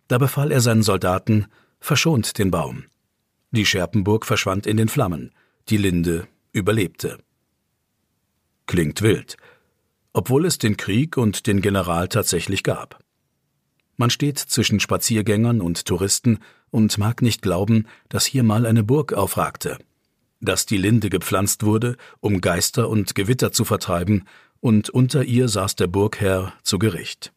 [0.07, 2.87] da befahl er seinen Soldaten, verschont den Baum.
[3.51, 5.35] Die Scherpenburg verschwand in den Flammen,
[5.69, 7.19] die Linde überlebte.
[8.69, 9.37] Klingt wild,
[10.13, 13.01] obwohl es den Krieg und den General tatsächlich gab.
[13.97, 16.39] Man steht zwischen Spaziergängern und Touristen
[16.71, 19.79] und mag nicht glauben, dass hier mal eine Burg aufragte
[20.41, 24.25] dass die Linde gepflanzt wurde, um Geister und Gewitter zu vertreiben,
[24.61, 27.33] und unter ihr saß der Burgherr zu Gericht.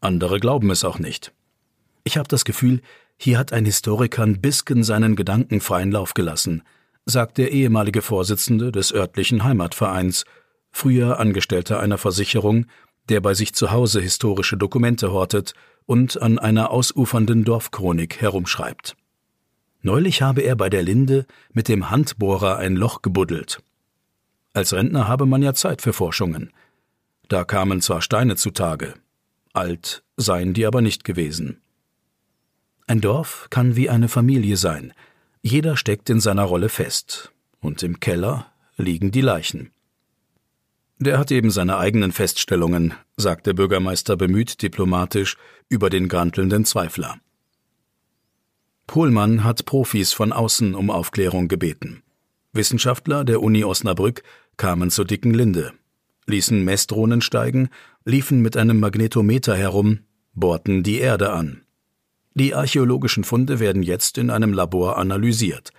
[0.00, 1.32] Andere glauben es auch nicht.
[2.04, 2.80] Ich habe das Gefühl,
[3.18, 6.62] hier hat ein Historiker bisschen seinen Gedanken freien Lauf gelassen,
[7.06, 10.24] sagt der ehemalige Vorsitzende des örtlichen Heimatvereins,
[10.70, 12.66] früher Angestellter einer Versicherung,
[13.08, 15.54] der bei sich zu Hause historische Dokumente hortet
[15.86, 18.96] und an einer ausufernden Dorfchronik herumschreibt.
[19.82, 23.62] Neulich habe er bei der Linde mit dem Handbohrer ein Loch gebuddelt.
[24.52, 26.52] Als Rentner habe man ja Zeit für Forschungen.
[27.28, 28.94] Da kamen zwar Steine zutage,
[29.52, 31.60] alt, seien die aber nicht gewesen.
[32.86, 34.92] Ein Dorf kann wie eine Familie sein.
[35.42, 37.32] Jeder steckt in seiner Rolle fest.
[37.60, 39.70] Und im Keller liegen die Leichen.
[40.98, 45.36] Der hat eben seine eigenen Feststellungen, sagt der Bürgermeister bemüht diplomatisch
[45.68, 47.18] über den grantelnden Zweifler.
[48.86, 52.02] Pohlmann hat Profis von außen um Aufklärung gebeten.
[52.52, 54.22] Wissenschaftler der Uni Osnabrück
[54.56, 55.72] kamen zur dicken Linde,
[56.26, 57.70] ließen Messdrohnen steigen,
[58.04, 60.00] liefen mit einem Magnetometer herum,
[60.34, 61.62] bohrten die Erde an.
[62.34, 65.70] Die archäologischen Funde werden jetzt in einem Labor analysiert.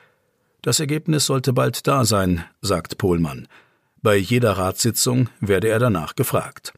[0.62, 3.48] Das Ergebnis sollte bald da sein, sagt Pohlmann.
[4.02, 6.74] Bei jeder Ratssitzung werde er danach gefragt.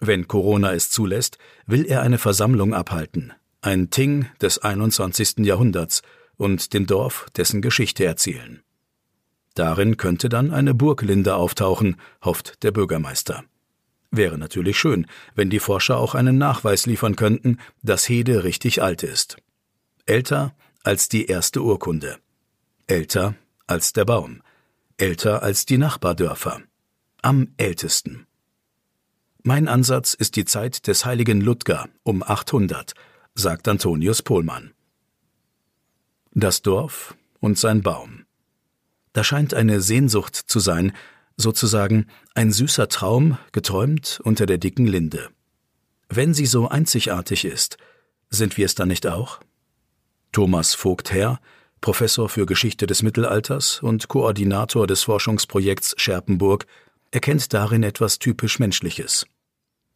[0.00, 5.38] Wenn Corona es zulässt, will er eine Versammlung abhalten, ein Ting des 21.
[5.38, 6.02] Jahrhunderts
[6.36, 8.62] und dem Dorf dessen Geschichte erzählen.
[9.54, 13.44] Darin könnte dann eine Burglinde auftauchen, hofft der Bürgermeister.
[14.16, 19.02] Wäre natürlich schön, wenn die Forscher auch einen Nachweis liefern könnten, dass Hede richtig alt
[19.02, 19.36] ist.
[20.06, 22.16] Älter als die erste Urkunde.
[22.86, 23.34] Älter
[23.66, 24.42] als der Baum
[24.98, 26.62] älter als die Nachbardörfer,
[27.22, 28.26] am ältesten.
[29.42, 32.94] Mein Ansatz ist die Zeit des heiligen Ludger um 800,
[33.34, 34.72] sagt Antonius Pohlmann.
[36.32, 38.24] Das Dorf und sein Baum.
[39.12, 40.92] Da scheint eine Sehnsucht zu sein,
[41.36, 45.28] sozusagen ein süßer Traum, geträumt unter der dicken Linde.
[46.08, 47.76] Wenn sie so einzigartig ist,
[48.30, 49.40] sind wir es dann nicht auch?
[50.32, 51.40] Thomas Vogt-Herr,
[51.80, 56.66] Professor für Geschichte des Mittelalters und Koordinator des Forschungsprojekts Scherpenburg,
[57.10, 59.26] erkennt darin etwas typisch Menschliches.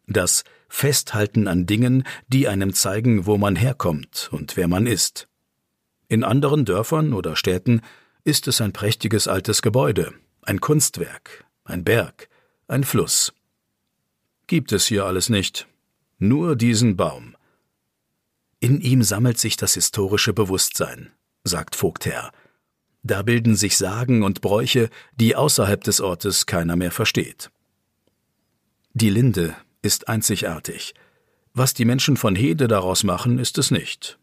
[0.06, 5.28] Das Festhalten an Dingen, die einem zeigen, wo man herkommt und wer man ist.
[6.08, 7.82] In anderen Dörfern oder Städten
[8.24, 12.28] ist es ein prächtiges altes Gebäude, ein Kunstwerk, ein Berg,
[12.68, 13.32] ein Fluss.
[14.46, 15.66] Gibt es hier alles nicht.
[16.18, 17.36] Nur diesen Baum.
[18.58, 21.12] In ihm sammelt sich das historische Bewusstsein,
[21.44, 22.32] sagt Vogtherr.
[23.02, 27.50] Da bilden sich Sagen und Bräuche, die außerhalb des Ortes keiner mehr versteht.
[28.92, 30.94] Die Linde ist einzigartig.
[31.54, 34.18] Was die Menschen von Hede daraus machen, ist es nicht.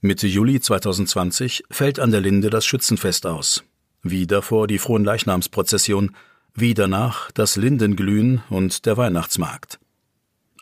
[0.00, 3.64] Mitte Juli 2020 fällt an der Linde das Schützenfest aus.
[4.02, 6.16] Wie davor die Fronleichnamsprozession,
[6.54, 9.78] wie danach das Lindenglühen und der Weihnachtsmarkt.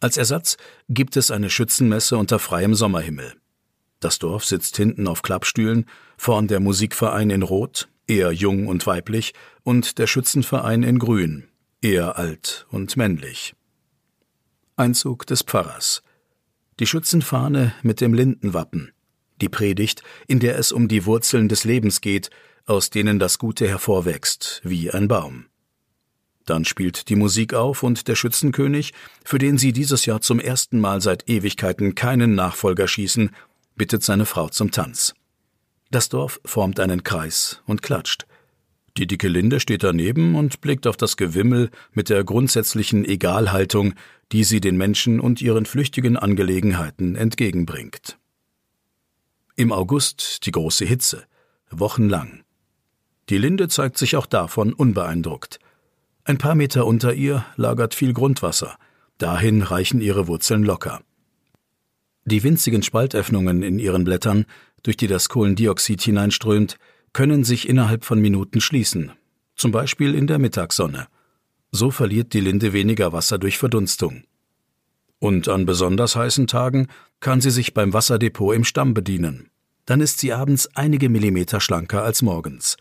[0.01, 0.57] Als Ersatz
[0.89, 3.35] gibt es eine Schützenmesse unter freiem Sommerhimmel.
[4.01, 9.35] Das Dorf sitzt hinten auf Klappstühlen, vorn der Musikverein in Rot, eher jung und weiblich,
[9.65, 11.49] und der Schützenverein in Grün,
[11.83, 13.55] eher alt und männlich.
[14.77, 16.03] Einzug des Pfarrers.
[16.79, 18.93] Die Schützenfahne mit dem Lindenwappen.
[19.41, 22.31] Die Predigt, in der es um die Wurzeln des Lebens geht,
[22.69, 25.47] aus denen das Gute hervorwächst, wie ein Baum.
[26.45, 30.81] Dann spielt die Musik auf und der Schützenkönig, für den sie dieses Jahr zum ersten
[30.81, 33.31] Mal seit Ewigkeiten keinen Nachfolger schießen,
[33.77, 35.15] bittet seine Frau zum Tanz.
[35.91, 38.27] Das Dorf formt einen Kreis und klatscht.
[38.97, 43.95] Die dicke Linde steht daneben und blickt auf das Gewimmel mit der grundsätzlichen Egalhaltung,
[44.33, 48.19] die sie den Menschen und ihren flüchtigen Angelegenheiten entgegenbringt.
[49.57, 51.25] Im August die große Hitze,
[51.71, 52.43] wochenlang.
[53.29, 55.59] Die Linde zeigt sich auch davon unbeeindruckt.
[56.25, 58.77] Ein paar Meter unter ihr lagert viel Grundwasser,
[59.19, 61.03] dahin reichen ihre Wurzeln locker.
[62.25, 64.45] Die winzigen Spaltöffnungen in ihren Blättern,
[64.83, 66.79] durch die das Kohlendioxid hineinströmt,
[67.13, 69.13] können sich innerhalb von Minuten schließen,
[69.57, 71.09] zum Beispiel in der Mittagssonne.
[71.71, 74.25] So verliert die Linde weniger Wasser durch Verdunstung.
[75.19, 76.87] Und an besonders heißen Tagen
[77.21, 79.51] kann sie sich beim Wasserdepot im Stamm bedienen.
[79.85, 82.77] Dann ist sie abends einige Millimeter schlanker als morgens.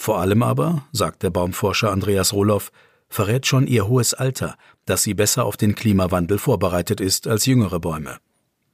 [0.00, 2.72] Vor allem aber, sagt der Baumforscher Andreas Rohloff,
[3.10, 7.80] verrät schon ihr hohes Alter, dass sie besser auf den Klimawandel vorbereitet ist als jüngere
[7.80, 8.16] Bäume.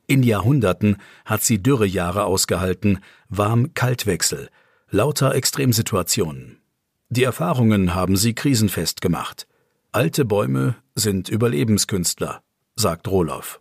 [0.07, 4.51] In Jahrhunderten hat sie Dürrejahre ausgehalten, Warm-Kaltwechsel,
[4.89, 6.61] lauter Extremsituationen.
[7.09, 9.49] Die Erfahrungen haben sie krisenfest gemacht.
[9.91, 12.41] Alte Bäume sind Überlebenskünstler,
[12.77, 13.61] sagt Rohloff.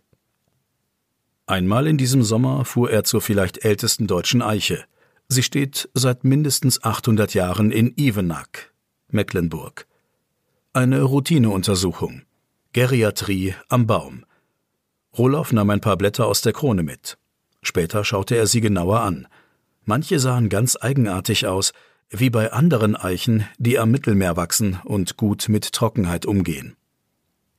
[1.46, 4.84] Einmal in diesem Sommer fuhr er zur vielleicht ältesten deutschen Eiche.
[5.28, 8.72] Sie steht seit mindestens 800 Jahren in Ivenack,
[9.08, 9.86] Mecklenburg.
[10.72, 12.22] Eine Routineuntersuchung.
[12.72, 14.24] Geriatrie am Baum.
[15.16, 17.18] Roloff nahm ein paar Blätter aus der Krone mit.
[17.62, 19.26] Später schaute er sie genauer an.
[19.84, 21.72] Manche sahen ganz eigenartig aus,
[22.10, 26.76] wie bei anderen Eichen, die am Mittelmeer wachsen und gut mit Trockenheit umgehen.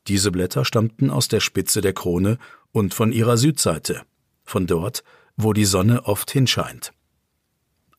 [0.08, 2.38] Diese Blätter stammten aus der Spitze der Krone
[2.71, 4.03] und von ihrer Südseite,
[4.45, 5.03] von dort,
[5.36, 6.93] wo die Sonne oft hinscheint.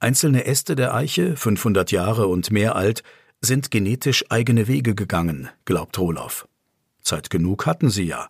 [0.00, 3.02] Einzelne Äste der Eiche, 500 Jahre und mehr alt,
[3.40, 6.48] sind genetisch eigene Wege gegangen, glaubt Roloff.
[7.02, 8.28] Zeit genug hatten sie ja,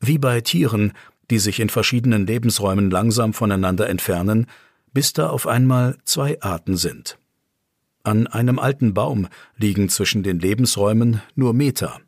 [0.00, 0.92] Wie bei Tieren,
[1.30, 4.46] die sich in verschiedenen Lebensräumen langsam voneinander entfernen,
[4.92, 7.18] bis da auf einmal zwei Arten sind.
[8.02, 12.00] An einem alten Baum liegen zwischen den Lebensräumen nur Meter.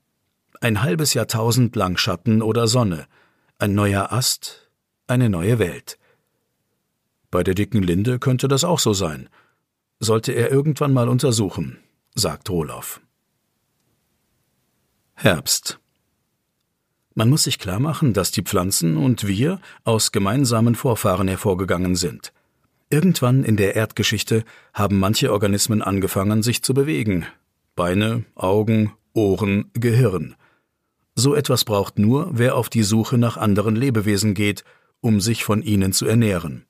[0.60, 3.06] Ein halbes Jahrtausend lang Schatten oder Sonne,
[3.58, 4.68] ein neuer Ast,
[5.06, 5.98] eine neue Welt.
[7.34, 9.28] Bei der dicken Linde könnte das auch so sein.
[9.98, 11.80] Sollte er irgendwann mal untersuchen,
[12.14, 13.00] sagt Roloff.
[15.14, 15.80] Herbst.
[17.16, 22.32] Man muss sich klar machen, dass die Pflanzen und wir aus gemeinsamen Vorfahren hervorgegangen sind.
[22.88, 27.26] Irgendwann in der Erdgeschichte haben manche Organismen angefangen, sich zu bewegen.
[27.74, 30.36] Beine, Augen, Ohren, Gehirn.
[31.16, 34.62] So etwas braucht nur, wer auf die Suche nach anderen Lebewesen geht,
[35.00, 36.66] um sich von ihnen zu ernähren.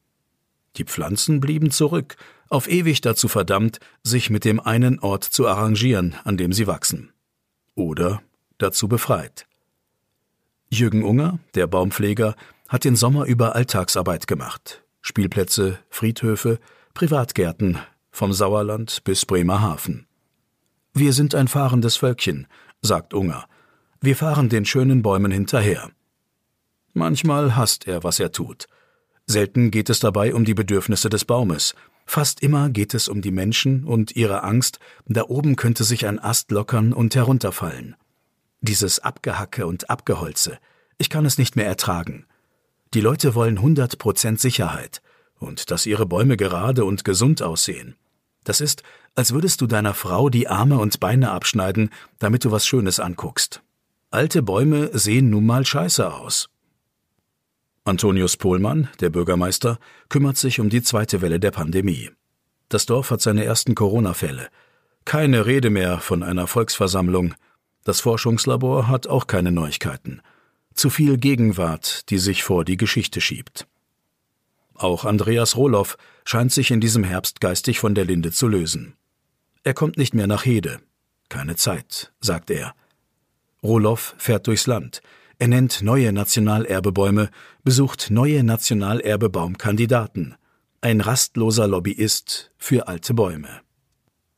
[0.77, 2.17] Die Pflanzen blieben zurück,
[2.49, 7.13] auf ewig dazu verdammt, sich mit dem einen Ort zu arrangieren, an dem sie wachsen.
[7.75, 8.23] Oder
[8.59, 9.47] dazu befreit.
[10.71, 12.35] Jürgen Unger, der Baumpfleger,
[12.69, 14.83] hat den Sommer über Alltagsarbeit gemacht.
[15.03, 16.59] Spielplätze, Friedhöfe,
[16.95, 17.79] Privatgärten,
[18.11, 20.07] vom Sauerland bis Bremerhaven.
[20.93, 22.47] Wir sind ein fahrendes Völkchen,
[22.81, 23.47] sagt Unger.
[24.01, 25.91] Wir fahren den schönen Bäumen hinterher.
[26.93, 28.67] Manchmal hasst er, was er tut.
[29.27, 31.75] Selten geht es dabei um die Bedürfnisse des Baumes.
[32.07, 36.19] Fast immer geht es um die Menschen und ihre Angst, da oben könnte sich ein
[36.19, 37.97] Ast lockern und herunterfallen.
[38.61, 40.59] Dieses Abgehacke und Abgeholze.
[40.99, 42.27] Ich kann es nicht mehr ertragen.
[42.93, 45.03] Die Leute wollen 100% Sicherheit
[45.39, 47.97] und dass ihre Bäume gerade und gesund aussehen.
[48.45, 48.83] Das ist,
[49.15, 53.63] als würdest du deiner Frau die Arme und Beine abschneiden, damit du was Schönes anguckst.
[54.11, 56.51] Alte Bäume sehen nun mal scheiße aus.
[57.85, 62.11] Antonius Pohlmann, der Bürgermeister, kümmert sich um die zweite Welle der Pandemie.
[62.68, 64.49] Das Dorf hat seine ersten Corona-Fälle.
[65.05, 67.35] Keine Rede mehr von einer Volksversammlung.
[67.85, 70.23] Das Forschungslabor hat auch keine Neuigkeiten
[70.75, 73.66] zu viel Gegenwart, die sich vor die Geschichte schiebt.
[74.75, 78.94] Auch Andreas Rohloff scheint sich in diesem Herbst geistig von der Linde zu lösen.
[79.62, 80.81] Er kommt nicht mehr nach Hede.
[81.29, 82.75] Keine Zeit, sagt er.
[83.62, 85.01] Rohloff fährt durchs Land.
[85.38, 87.31] Er nennt neue Nationalerbebäume,
[87.64, 90.37] besucht neue Nationalerbebaumkandidaten.
[90.81, 93.61] Ein rastloser Lobbyist für alte Bäume.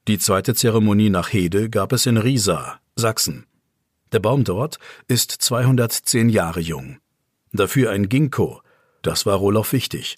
[0.09, 3.46] Die zweite Zeremonie nach Hede gab es in Riesa, Sachsen.
[4.12, 4.78] Der Baum dort
[5.09, 6.98] ist 210 Jahre jung.
[7.52, 8.62] Dafür ein Ginkgo.
[9.02, 10.16] Das war Roloff wichtig.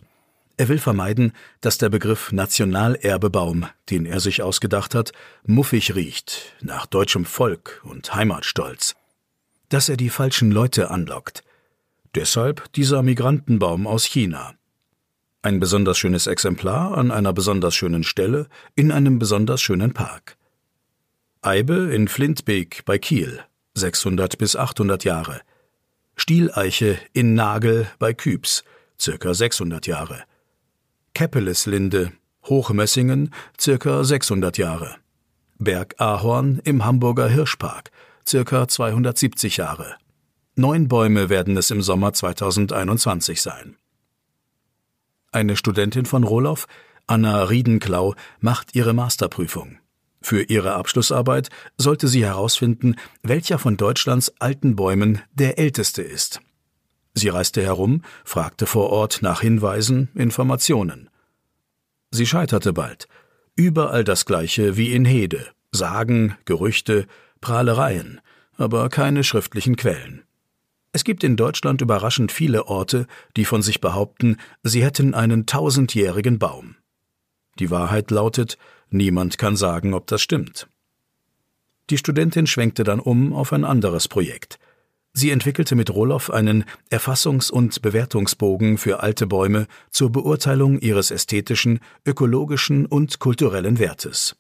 [0.59, 5.13] Er will vermeiden, dass der Begriff Nationalerbebaum, den er sich ausgedacht hat,
[5.45, 8.95] muffig riecht, nach deutschem Volk und Heimatstolz.
[9.69, 11.43] Dass er die falschen Leute anlockt.
[12.15, 14.55] Deshalb dieser Migrantenbaum aus China.
[15.43, 20.37] Ein besonders schönes Exemplar an einer besonders schönen Stelle in einem besonders schönen Park.
[21.43, 23.41] Eibe in Flintbeek bei Kiel
[23.75, 25.41] 600 bis 800 Jahre.
[26.17, 28.65] Stieleiche in Nagel bei Kübs,
[28.99, 30.25] circa 600 Jahre.
[31.15, 32.13] Keppeleslinde,
[32.45, 34.97] Hochmessingen, circa 600 Jahre.
[35.59, 37.91] Bergahorn im Hamburger Hirschpark,
[38.29, 39.97] circa 270 Jahre.
[40.55, 43.77] Neun Bäume werden es im Sommer 2021 sein.
[45.31, 46.67] Eine Studentin von Roloff,
[47.07, 49.79] Anna Riedenklau, macht ihre Masterprüfung.
[50.21, 56.41] Für ihre Abschlussarbeit sollte sie herausfinden, welcher von Deutschlands alten Bäumen der älteste ist.
[57.15, 61.09] Sie reiste herum, fragte vor Ort nach Hinweisen, Informationen.
[62.11, 63.09] Sie scheiterte bald.
[63.55, 65.47] Überall das gleiche wie in Hede.
[65.73, 67.07] Sagen, Gerüchte,
[67.41, 68.21] Prahlereien,
[68.57, 70.23] aber keine schriftlichen Quellen.
[70.93, 76.39] Es gibt in Deutschland überraschend viele Orte, die von sich behaupten, sie hätten einen tausendjährigen
[76.39, 76.77] Baum.
[77.59, 78.59] Die Wahrheit lautet,
[78.91, 80.69] Niemand kann sagen, ob das stimmt.
[81.91, 84.59] Die Studentin schwenkte dann um auf ein anderes Projekt.
[85.13, 91.81] Sie entwickelte mit Roloff einen Erfassungs- und Bewertungsbogen für alte Bäume zur Beurteilung ihres ästhetischen,
[92.07, 94.37] ökologischen und kulturellen Wertes.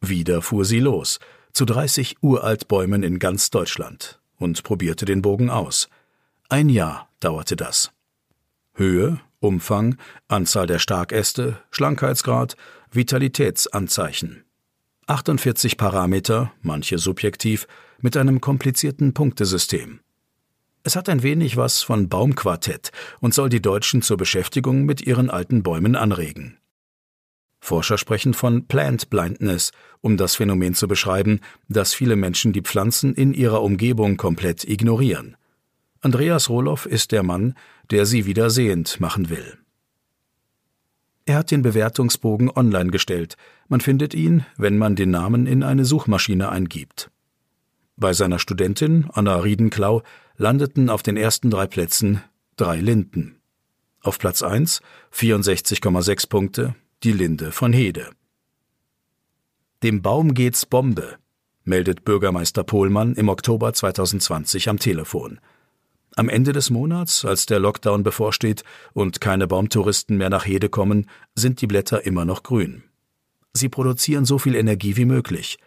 [0.00, 1.18] Wieder fuhr sie los,
[1.52, 5.88] zu 30 Uraltbäumen in ganz Deutschland, und probierte den Bogen aus.
[6.48, 7.92] Ein Jahr dauerte das.
[8.74, 9.96] Höhe, Umfang,
[10.28, 12.56] Anzahl der Starkäste, Schlankheitsgrad,
[12.90, 14.44] Vitalitätsanzeichen.
[15.06, 17.66] 48 Parameter, manche subjektiv,
[18.00, 20.00] mit einem komplizierten Punktesystem.
[20.82, 22.90] Es hat ein wenig was von Baumquartett
[23.20, 26.59] und soll die Deutschen zur Beschäftigung mit ihren alten Bäumen anregen.
[27.60, 33.14] Forscher sprechen von Plant Blindness, um das Phänomen zu beschreiben, dass viele Menschen die Pflanzen
[33.14, 35.36] in ihrer Umgebung komplett ignorieren.
[36.00, 37.54] Andreas Rohloff ist der Mann,
[37.90, 39.58] der sie wieder sehend machen will.
[41.26, 43.36] Er hat den Bewertungsbogen online gestellt.
[43.68, 47.10] Man findet ihn, wenn man den Namen in eine Suchmaschine eingibt.
[47.96, 50.02] Bei seiner Studentin Anna Riedenklau
[50.36, 52.22] landeten auf den ersten drei Plätzen
[52.56, 53.36] drei Linden.
[54.00, 54.80] Auf Platz 1
[55.12, 58.10] 64,6 Punkte die Linde von Hede.
[59.82, 61.16] Dem Baum geht's Bombe,
[61.64, 65.40] meldet Bürgermeister Pohlmann im Oktober 2020 am Telefon.
[66.16, 71.06] Am Ende des Monats, als der Lockdown bevorsteht und keine Baumtouristen mehr nach Hede kommen,
[71.34, 72.82] sind die Blätter immer noch grün.
[73.54, 75.58] Sie produzieren so viel Energie wie möglich.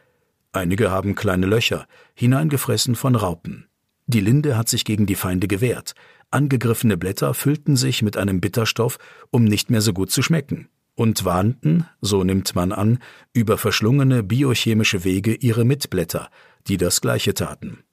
[0.52, 3.68] Einige haben kleine Löcher, hineingefressen von Raupen.
[4.06, 5.96] Die Linde hat sich gegen die Feinde gewehrt.
[6.30, 9.00] Angegriffene Blätter füllten sich mit einem Bitterstoff,
[9.32, 13.00] um nicht mehr so gut zu schmecken, und warnten, so nimmt man an,
[13.34, 16.30] über verschlungene biochemische Wege ihre Mitblätter,
[16.68, 17.84] die das gleiche taten.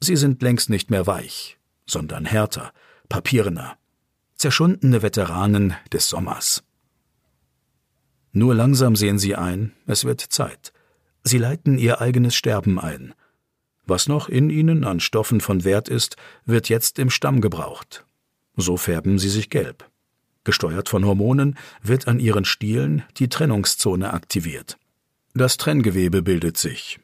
[0.00, 2.72] Sie sind längst nicht mehr weich, sondern härter,
[3.08, 3.76] papierener,
[4.36, 6.62] zerschundene Veteranen des Sommers.
[8.32, 10.72] Nur langsam sehen sie ein, es wird Zeit.
[11.22, 13.14] Sie leiten ihr eigenes Sterben ein.
[13.86, 18.06] Was noch in ihnen an Stoffen von Wert ist, wird jetzt im Stamm gebraucht.
[18.56, 19.90] So färben sie sich gelb.
[20.44, 24.78] Gesteuert von Hormonen wird an ihren Stielen die Trennungszone aktiviert.
[25.34, 27.00] Das Trenngewebe bildet sich.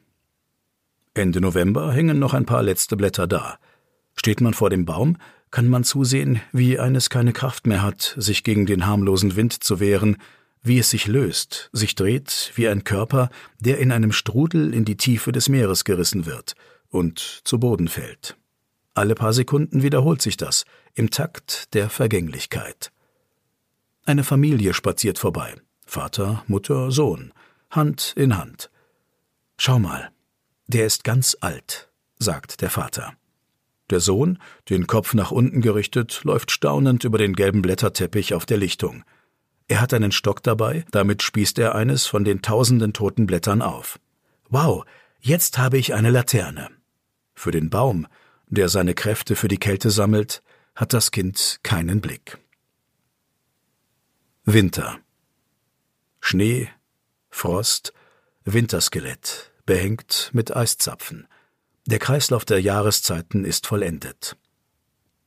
[1.15, 3.59] Ende November hängen noch ein paar letzte Blätter da.
[4.15, 5.17] Steht man vor dem Baum,
[5.51, 9.81] kann man zusehen, wie eines keine Kraft mehr hat, sich gegen den harmlosen Wind zu
[9.81, 10.19] wehren,
[10.63, 14.97] wie es sich löst, sich dreht wie ein Körper, der in einem Strudel in die
[14.97, 16.55] Tiefe des Meeres gerissen wird
[16.89, 18.37] und zu Boden fällt.
[18.95, 20.65] Alle paar Sekunden wiederholt sich das,
[20.95, 22.93] im Takt der Vergänglichkeit.
[24.05, 25.55] Eine Familie spaziert vorbei.
[25.87, 27.33] Vater, Mutter, Sohn,
[27.71, 28.71] Hand in Hand.
[29.57, 30.11] Schau mal,
[30.67, 33.15] der ist ganz alt, sagt der Vater.
[33.91, 34.39] Der Sohn,
[34.69, 39.03] den Kopf nach unten gerichtet, läuft staunend über den gelben Blätterteppich auf der Lichtung.
[39.67, 43.99] Er hat einen Stock dabei, damit spießt er eines von den tausenden toten Blättern auf.
[44.49, 44.85] Wow,
[45.21, 46.69] jetzt habe ich eine Laterne.
[47.35, 48.07] Für den Baum,
[48.47, 50.43] der seine Kräfte für die Kälte sammelt,
[50.75, 52.39] hat das Kind keinen Blick.
[54.47, 54.99] Winter.
[56.19, 56.71] Schnee,
[57.29, 57.93] Frost,
[58.45, 61.29] Winterskelett, behängt mit Eiszapfen.
[61.85, 64.39] Der Kreislauf der Jahreszeiten ist vollendet.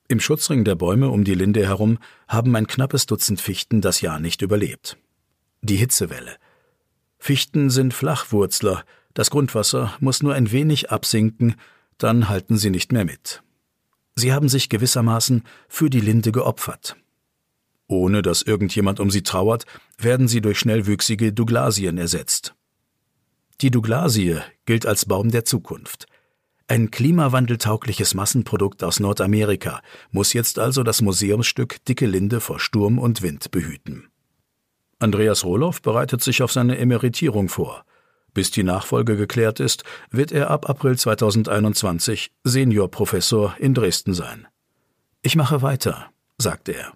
[0.07, 4.19] Im Schutzring der Bäume um die Linde herum haben ein knappes Dutzend Fichten das Jahr
[4.19, 4.97] nicht überlebt.
[5.61, 6.37] Die Hitzewelle.
[7.19, 8.83] Fichten sind Flachwurzler,
[9.13, 11.55] das Grundwasser muss nur ein wenig absinken,
[11.99, 13.43] dann halten sie nicht mehr mit.
[14.15, 16.95] Sie haben sich gewissermaßen für die Linde geopfert.
[17.87, 19.65] Ohne dass irgendjemand um sie trauert,
[19.97, 22.55] werden sie durch schnellwüchsige Douglasien ersetzt.
[23.61, 26.07] Die Douglasie gilt als Baum der Zukunft.
[26.67, 29.81] Ein klimawandeltaugliches Massenprodukt aus Nordamerika
[30.11, 34.07] muss jetzt also das Museumsstück Dicke Linde vor Sturm und Wind behüten.
[34.99, 37.83] Andreas Rohloff bereitet sich auf seine Emeritierung vor.
[38.33, 44.47] Bis die Nachfolge geklärt ist, wird er ab April 2021 Seniorprofessor in Dresden sein.
[45.21, 46.93] Ich mache weiter, sagt er.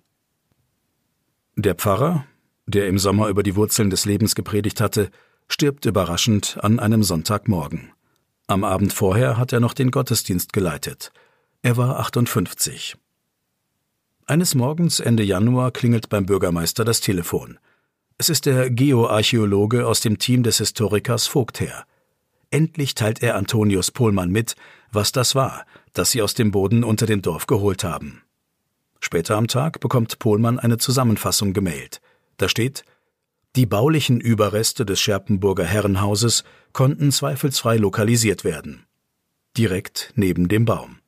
[1.60, 2.24] Der Pfarrer,
[2.68, 5.10] der im Sommer über die Wurzeln des Lebens gepredigt hatte,
[5.48, 7.94] stirbt überraschend an einem Sonntagmorgen.
[8.46, 11.12] Am Abend vorher hat er noch den Gottesdienst geleitet.
[11.64, 12.96] Er war 58.
[14.28, 17.58] Eines Morgens Ende Januar klingelt beim Bürgermeister das Telefon.
[18.20, 21.86] Es ist der Geoarchäologe aus dem Team des Historikers Vogtherr.
[22.52, 24.56] Endlich teilt er Antonius Pohlmann mit,
[24.92, 28.22] was das war, das sie aus dem Boden unter dem Dorf geholt haben.
[29.00, 32.02] Später am Tag bekommt Pohlmann eine Zusammenfassung gemailt.
[32.38, 32.84] Da steht
[33.56, 36.44] die baulichen Überreste des Scherpenburger Herrenhauses
[36.74, 38.86] konnten zweifelsfrei lokalisiert werden.
[39.58, 41.00] Direkt neben dem Baum.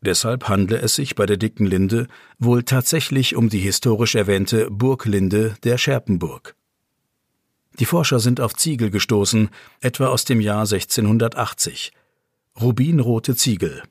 [0.00, 2.08] Deshalb handle es sich bei der dicken Linde
[2.38, 6.56] wohl tatsächlich um die historisch erwähnte Burglinde der Scherpenburg.
[7.78, 11.92] Die Forscher sind auf Ziegel gestoßen, etwa aus dem Jahr 1680.
[12.60, 13.82] Rubinrote Ziegel,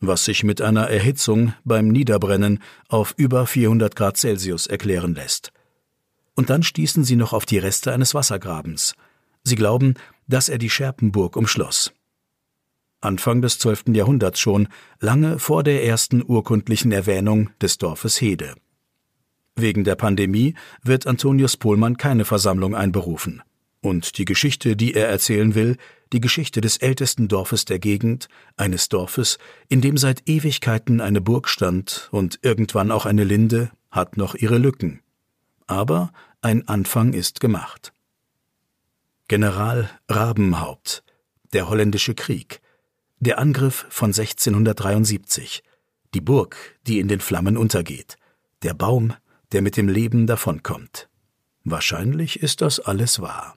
[0.00, 5.52] was sich mit einer Erhitzung beim Niederbrennen auf über 400 Grad Celsius erklären lässt.
[6.34, 8.94] Und dann stießen sie noch auf die Reste eines Wassergrabens.
[9.42, 9.94] Sie glauben,
[10.26, 11.92] dass er die Scherpenburg umschloss.
[13.00, 13.84] Anfang des 12.
[13.94, 14.68] Jahrhunderts schon,
[15.00, 18.54] lange vor der ersten urkundlichen Erwähnung des Dorfes Hede.
[19.54, 23.42] Wegen der Pandemie wird Antonius Pohlmann keine Versammlung einberufen.
[23.80, 25.76] Und die Geschichte, die er erzählen will,
[26.12, 31.48] die Geschichte des ältesten Dorfes der Gegend, eines Dorfes, in dem seit Ewigkeiten eine Burg
[31.48, 35.00] stand und irgendwann auch eine Linde, hat noch ihre Lücken
[35.66, 37.92] aber ein Anfang ist gemacht.
[39.28, 41.02] General Rabenhaupt,
[41.52, 42.60] der holländische Krieg,
[43.18, 45.62] der Angriff von 1673,
[46.14, 46.56] die Burg,
[46.86, 48.16] die in den Flammen untergeht,
[48.62, 49.14] der Baum,
[49.52, 51.08] der mit dem Leben davonkommt.
[51.64, 53.56] Wahrscheinlich ist das alles wahr.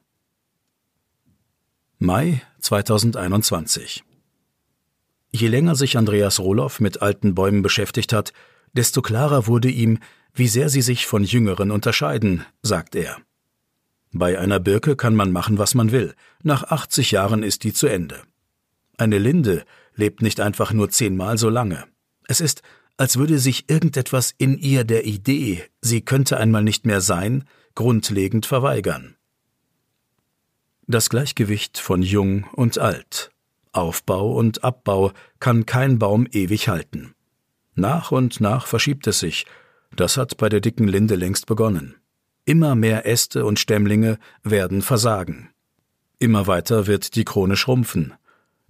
[2.02, 4.06] Mai 2021
[5.32, 8.32] Je länger sich Andreas Rohloff mit alten Bäumen beschäftigt hat,
[8.72, 10.00] desto klarer wurde ihm,
[10.34, 13.18] wie sehr sie sich von jüngeren unterscheiden, sagt er.
[14.14, 16.16] Bei einer Birke kann man machen, was man will.
[16.42, 18.22] Nach 80 Jahren ist die zu Ende.
[18.98, 21.84] Eine Linde lebt nicht einfach nur zehnmal so lange.
[22.30, 22.62] Es ist,
[22.96, 27.44] als würde sich irgendetwas in ihr der Idee, sie könnte einmal nicht mehr sein,
[27.76, 29.18] grundlegend verweigern.
[30.92, 33.30] Das Gleichgewicht von Jung und Alt,
[33.74, 37.14] Aufbau und Abbau kann kein Baum ewig halten.
[37.76, 39.46] Nach und nach verschiebt es sich,
[39.96, 41.94] das hat bei der dicken Linde längst begonnen.
[42.44, 45.52] Immer mehr Äste und Stämmlinge werden versagen.
[46.18, 48.16] Immer weiter wird die Krone schrumpfen.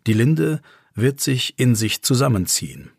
[0.06, 0.60] Die Linde
[0.96, 2.92] wird sich in sich zusammenziehen.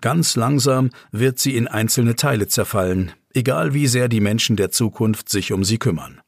[0.00, 5.28] Ganz langsam wird sie in einzelne Teile zerfallen, egal wie sehr die Menschen der Zukunft
[5.28, 6.22] sich um sie kümmern.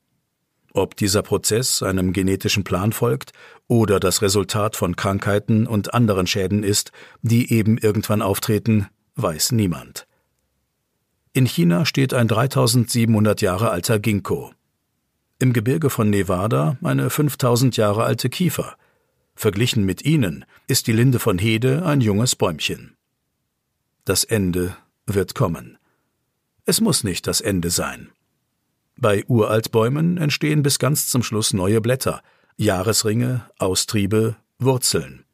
[0.77, 3.33] Ob dieser Prozess einem genetischen Plan folgt
[3.69, 6.91] oder das Resultat von Krankheiten und anderen Schäden ist,
[7.23, 10.09] die eben irgendwann auftreten, weiß niemand.
[11.33, 14.51] In China steht ein 3700 Jahre alter Ginkgo.
[15.39, 18.77] Im Gebirge von Nevada eine 5000 Jahre alte Kiefer.
[19.37, 22.97] Verglichen mit ihnen ist die Linde von Hede ein junges Bäumchen.
[24.05, 25.79] Das Ende wird kommen.
[26.67, 28.11] Es muss nicht das Ende sein.
[28.97, 32.23] Bei Uraltbäumen entstehen bis ganz zum Schluss neue Blätter,
[32.57, 35.25] Jahresringe, Austriebe, Wurzeln.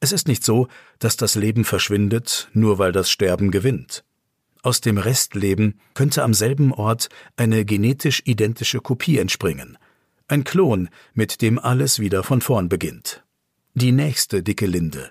[0.00, 4.04] Es ist nicht so, dass das Leben verschwindet, nur weil das Sterben gewinnt.
[4.62, 9.78] Aus dem Restleben könnte am selben Ort eine genetisch identische Kopie entspringen.
[10.26, 13.22] Ein Klon, mit dem alles wieder von vorn beginnt.
[13.74, 15.10] Die nächste dicke Linde.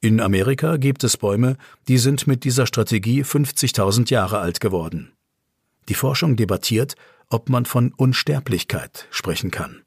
[0.00, 1.56] In Amerika gibt es Bäume,
[1.88, 5.12] die sind mit dieser Strategie 50.000 Jahre alt geworden.
[5.90, 6.94] Die Forschung debattiert,
[7.30, 9.82] ob man von Unsterblichkeit sprechen kann.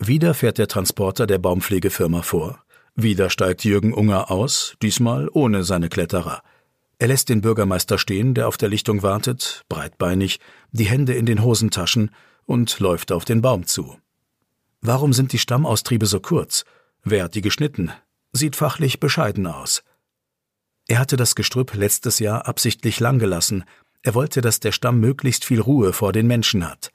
[0.00, 2.58] Wieder fährt der Transporter der Baumpflegefirma vor.
[2.96, 6.42] Wieder steigt Jürgen Unger aus, diesmal ohne seine Kletterer.
[6.98, 10.40] Er lässt den Bürgermeister stehen, der auf der Lichtung wartet, breitbeinig,
[10.72, 12.10] die Hände in den Hosentaschen
[12.44, 13.96] und läuft auf den Baum zu.
[14.80, 16.64] Warum sind die Stammaustriebe so kurz?
[17.04, 17.92] Wer hat die geschnitten?
[18.32, 19.84] Sieht fachlich bescheiden aus.
[20.88, 23.64] Er hatte das Gestrüpp letztes Jahr absichtlich lang gelassen.
[24.06, 26.92] Er wollte, dass der Stamm möglichst viel Ruhe vor den Menschen hat.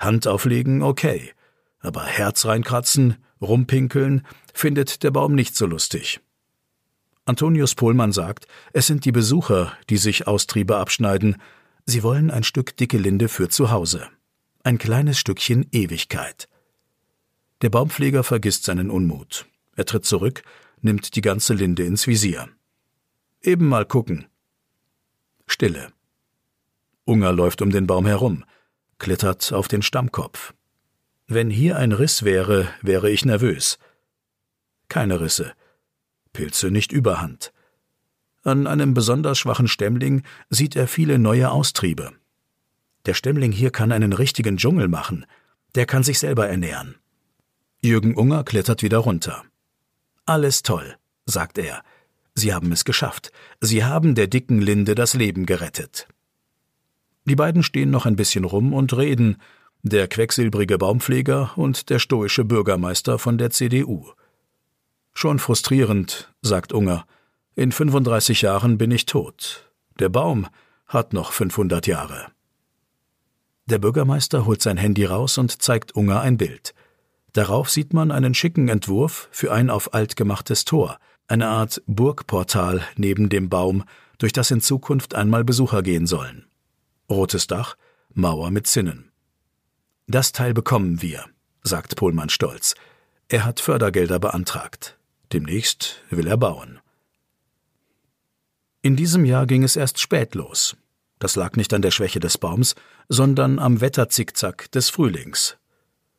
[0.00, 1.30] Hand auflegen, okay.
[1.80, 6.22] Aber Herz reinkratzen, rumpinkeln, findet der Baum nicht so lustig.
[7.26, 11.36] Antonius Pohlmann sagt, es sind die Besucher, die sich Austriebe abschneiden.
[11.84, 14.08] Sie wollen ein Stück dicke Linde für zu Hause.
[14.62, 16.48] Ein kleines Stückchen Ewigkeit.
[17.60, 19.44] Der Baumpfleger vergisst seinen Unmut.
[19.76, 20.42] Er tritt zurück,
[20.80, 22.48] nimmt die ganze Linde ins Visier.
[23.42, 24.28] Eben mal gucken.
[25.46, 25.93] Stille.
[27.04, 28.44] Unger läuft um den Baum herum,
[28.98, 30.54] klettert auf den Stammkopf.
[31.26, 33.78] Wenn hier ein Riss wäre, wäre ich nervös.
[34.88, 35.52] Keine Risse.
[36.32, 37.52] Pilze nicht überhand.
[38.42, 42.12] An einem besonders schwachen Stämmling sieht er viele neue Austriebe.
[43.06, 45.26] Der Stämmling hier kann einen richtigen Dschungel machen,
[45.74, 46.96] der kann sich selber ernähren.
[47.80, 49.44] Jürgen Unger klettert wieder runter.
[50.24, 50.96] Alles toll,
[51.26, 51.82] sagt er.
[52.34, 53.30] Sie haben es geschafft.
[53.60, 56.08] Sie haben der dicken Linde das Leben gerettet.
[57.26, 59.36] Die beiden stehen noch ein bisschen rum und reden,
[59.82, 64.06] der quecksilbrige Baumpfleger und der stoische Bürgermeister von der CDU.
[65.12, 67.06] Schon frustrierend, sagt Unger.
[67.54, 69.70] In 35 Jahren bin ich tot.
[69.98, 70.48] Der Baum
[70.86, 72.26] hat noch 500 Jahre.
[73.66, 76.74] Der Bürgermeister holt sein Handy raus und zeigt Unger ein Bild.
[77.32, 80.98] Darauf sieht man einen schicken Entwurf für ein auf alt gemachtes Tor,
[81.28, 83.84] eine Art Burgportal neben dem Baum,
[84.18, 86.46] durch das in Zukunft einmal Besucher gehen sollen.
[87.10, 87.76] Rotes Dach,
[88.12, 89.10] Mauer mit Zinnen.
[90.06, 91.24] Das Teil bekommen wir,
[91.62, 92.74] sagt Pohlmann stolz.
[93.28, 94.98] Er hat Fördergelder beantragt.
[95.32, 96.80] Demnächst will er bauen.
[98.82, 100.76] In diesem Jahr ging es erst spät los.
[101.18, 102.74] Das lag nicht an der Schwäche des Baums,
[103.08, 105.56] sondern am Wetterzickzack des Frühlings.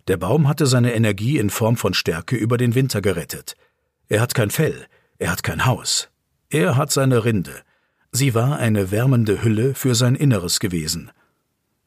[0.08, 3.56] Der Baum hatte seine Energie in Form von Stärke über den Winter gerettet.
[4.08, 6.10] Er hat kein Fell, er hat kein Haus.
[6.50, 7.64] Er hat seine Rinde.
[8.16, 11.12] Sie war eine wärmende Hülle für sein Inneres gewesen.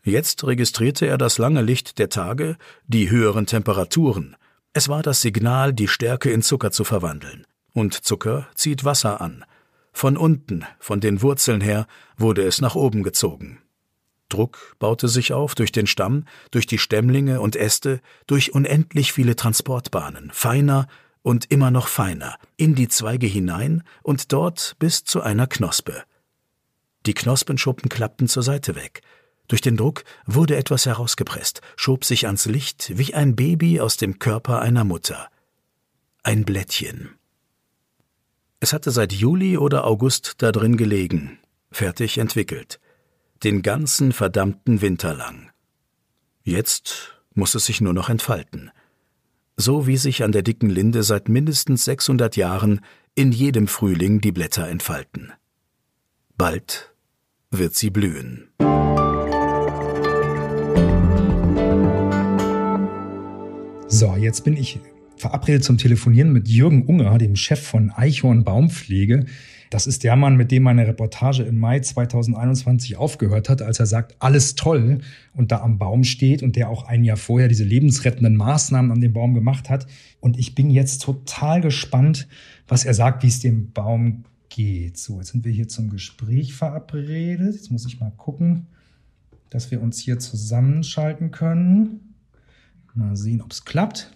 [0.02, 2.56] Jetzt registrierte er das lange Licht der Tage,
[2.86, 4.36] die höheren Temperaturen,
[4.74, 7.46] es war das Signal, die Stärke in Zucker zu verwandeln.
[7.72, 9.44] Und Zucker zieht Wasser an.
[9.92, 13.58] Von unten, von den Wurzeln her, wurde es nach oben gezogen.
[14.28, 19.36] Druck baute sich auf durch den Stamm, durch die Stämmlinge und Äste, durch unendlich viele
[19.36, 20.86] Transportbahnen, feiner
[21.22, 26.04] und immer noch feiner, in die Zweige hinein und dort bis zu einer Knospe.
[27.08, 29.00] Die Knospenschuppen klappten zur Seite weg,
[29.48, 34.18] durch den Druck wurde etwas herausgepresst, schob sich ans Licht wie ein Baby aus dem
[34.18, 35.30] Körper einer Mutter.
[36.22, 37.14] Ein Blättchen.
[38.60, 41.38] Es hatte seit Juli oder August da drin gelegen,
[41.70, 42.78] fertig entwickelt.
[43.42, 45.50] Den ganzen verdammten Winter lang.
[46.42, 48.70] Jetzt muss es sich nur noch entfalten.
[49.56, 52.84] So wie sich an der dicken Linde seit mindestens 600 Jahren
[53.14, 55.32] in jedem Frühling die Blätter entfalten.
[56.36, 56.92] Bald
[57.50, 58.48] wird sie blühen.
[63.88, 64.78] So, jetzt bin ich
[65.16, 69.26] verabredet zum Telefonieren mit Jürgen Unger, dem Chef von Eichhorn Baumpflege.
[69.70, 73.86] Das ist der Mann, mit dem meine Reportage im Mai 2021 aufgehört hat, als er
[73.86, 74.98] sagt, alles toll
[75.34, 79.00] und da am Baum steht und der auch ein Jahr vorher diese lebensrettenden Maßnahmen an
[79.00, 79.86] dem Baum gemacht hat.
[80.20, 82.28] Und ich bin jetzt total gespannt,
[82.66, 84.98] was er sagt, wie es dem Baum geht.
[84.98, 87.54] So, jetzt sind wir hier zum Gespräch verabredet.
[87.54, 88.66] Jetzt muss ich mal gucken,
[89.50, 92.14] dass wir uns hier zusammenschalten können.
[92.94, 94.10] Mal sehen, ob es klappt.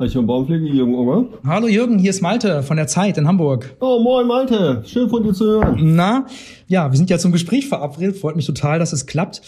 [0.00, 1.26] Eichhorn Jürgen Unger.
[1.44, 3.74] Hallo Jürgen, hier ist Malte von der Zeit in Hamburg.
[3.80, 5.96] Oh, moin Malte, schön von dir zu hören.
[5.96, 6.26] Na,
[6.68, 8.16] ja, wir sind ja zum Gespräch verabredet.
[8.16, 9.42] Freut mich total, dass es klappt.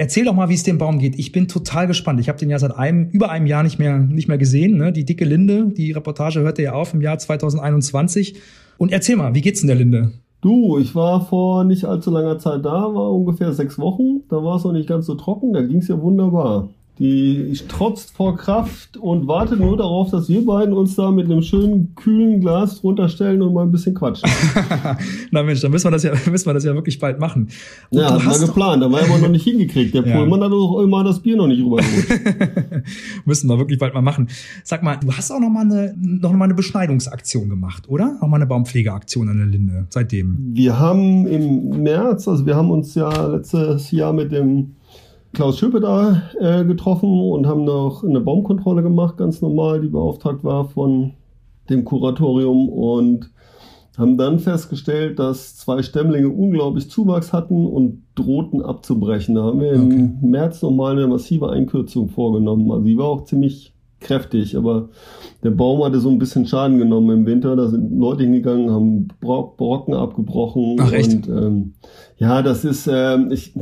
[0.00, 1.18] Erzähl doch mal, wie es dem Baum geht.
[1.18, 2.20] Ich bin total gespannt.
[2.20, 4.78] Ich habe den ja seit einem, über einem Jahr nicht mehr, nicht mehr gesehen.
[4.78, 4.92] Ne?
[4.92, 8.40] Die dicke Linde, die Reportage hörte ja auf im Jahr 2021.
[8.78, 10.12] Und erzähl mal, wie geht's in der Linde?
[10.40, 14.22] Du, ich war vor nicht allzu langer Zeit da, war ungefähr sechs Wochen.
[14.30, 16.70] Da war es noch nicht ganz so trocken, da ging's ja wunderbar.
[16.98, 21.40] Die trotzt vor Kraft und wartet nur darauf, dass wir beiden uns da mit einem
[21.40, 24.28] schönen, kühlen Glas runterstellen und mal ein bisschen quatschen.
[25.30, 27.48] Na Mensch, dann müssen wir das ja, müssen wir das ja wirklich bald machen.
[27.88, 29.94] Und ja, haben wir geplant, haben wir aber noch nicht hingekriegt.
[29.94, 30.14] Der ja.
[30.14, 32.84] Pullmann hat auch immer das Bier noch nicht rübergeholt.
[33.24, 34.28] müssen wir wirklich bald mal machen.
[34.62, 38.18] Sag mal, du hast auch noch mal eine, noch mal eine Beschneidungsaktion gemacht, oder?
[38.20, 40.50] Noch mal eine Baumpflegeaktion an der Linde seitdem.
[40.52, 44.74] Wir haben im März, also wir haben uns ja letztes Jahr mit dem
[45.32, 50.42] Klaus Schöpe da äh, getroffen und haben noch eine Baumkontrolle gemacht, ganz normal, die beauftragt
[50.42, 51.12] war von
[51.68, 53.30] dem Kuratorium und
[53.96, 59.34] haben dann festgestellt, dass zwei Stämmlinge unglaublich Zuwachs hatten und drohten abzubrechen.
[59.34, 59.78] Da haben wir okay.
[59.80, 62.70] im März nochmal eine massive Einkürzung vorgenommen.
[62.70, 64.88] Also die war auch ziemlich kräftig, aber
[65.44, 67.54] der Baum hatte so ein bisschen Schaden genommen im Winter.
[67.56, 70.76] Da sind Leute hingegangen, haben Brocken abgebrochen.
[70.80, 71.28] Ach, echt?
[71.28, 71.72] Und ähm,
[72.16, 73.54] ja, das ist, ähm, ich,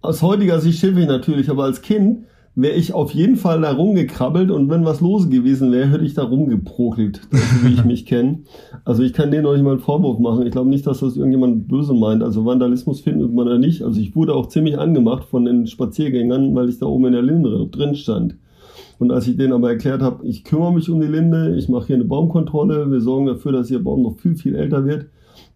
[0.00, 2.24] aus heutiger Sicht schimpfe ich natürlich, aber als Kind
[2.56, 6.14] wäre ich auf jeden Fall da rumgekrabbelt und wenn was los gewesen wäre, hätte ich
[6.14, 7.20] da rumgeprokelt,
[7.62, 8.40] wie ich mich kenne.
[8.84, 10.46] Also ich kann denen noch nicht mal einen Vorwurf machen.
[10.46, 12.22] Ich glaube nicht, dass das irgendjemand böse meint.
[12.22, 13.82] Also Vandalismus findet man da nicht.
[13.82, 17.22] Also ich wurde auch ziemlich angemacht von den Spaziergängern, weil ich da oben in der
[17.22, 18.36] Linde drin stand.
[19.00, 21.88] Und als ich denen aber erklärt habe, ich kümmere mich um die Linde, ich mache
[21.88, 25.06] hier eine Baumkontrolle, wir sorgen dafür, dass ihr Baum noch viel, viel älter wird,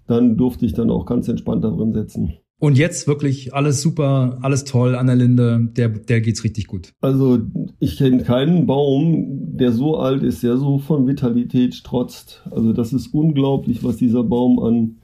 [0.08, 2.32] dann durfte ich dann auch ganz entspannt da drin sitzen.
[2.60, 6.92] Und jetzt wirklich alles super, alles toll an der Linde, der, der geht's richtig gut.
[7.00, 7.38] Also
[7.78, 12.42] ich kenne keinen Baum, der so alt ist, der so von Vitalität strotzt.
[12.50, 14.96] Also das ist unglaublich, was dieser Baum an,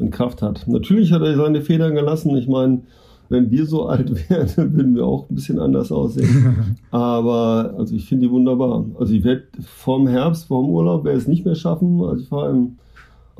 [0.00, 0.66] an Kraft hat.
[0.68, 2.34] Natürlich hat er seine Federn gelassen.
[2.34, 2.82] Ich meine,
[3.28, 6.76] wenn wir so alt wären, dann würden wir auch ein bisschen anders aussehen.
[6.90, 8.86] Aber also ich finde die wunderbar.
[8.98, 12.00] Also ich werde vorm Herbst, vorm Urlaub, werde es nicht mehr schaffen.
[12.00, 12.78] Also ich fahre im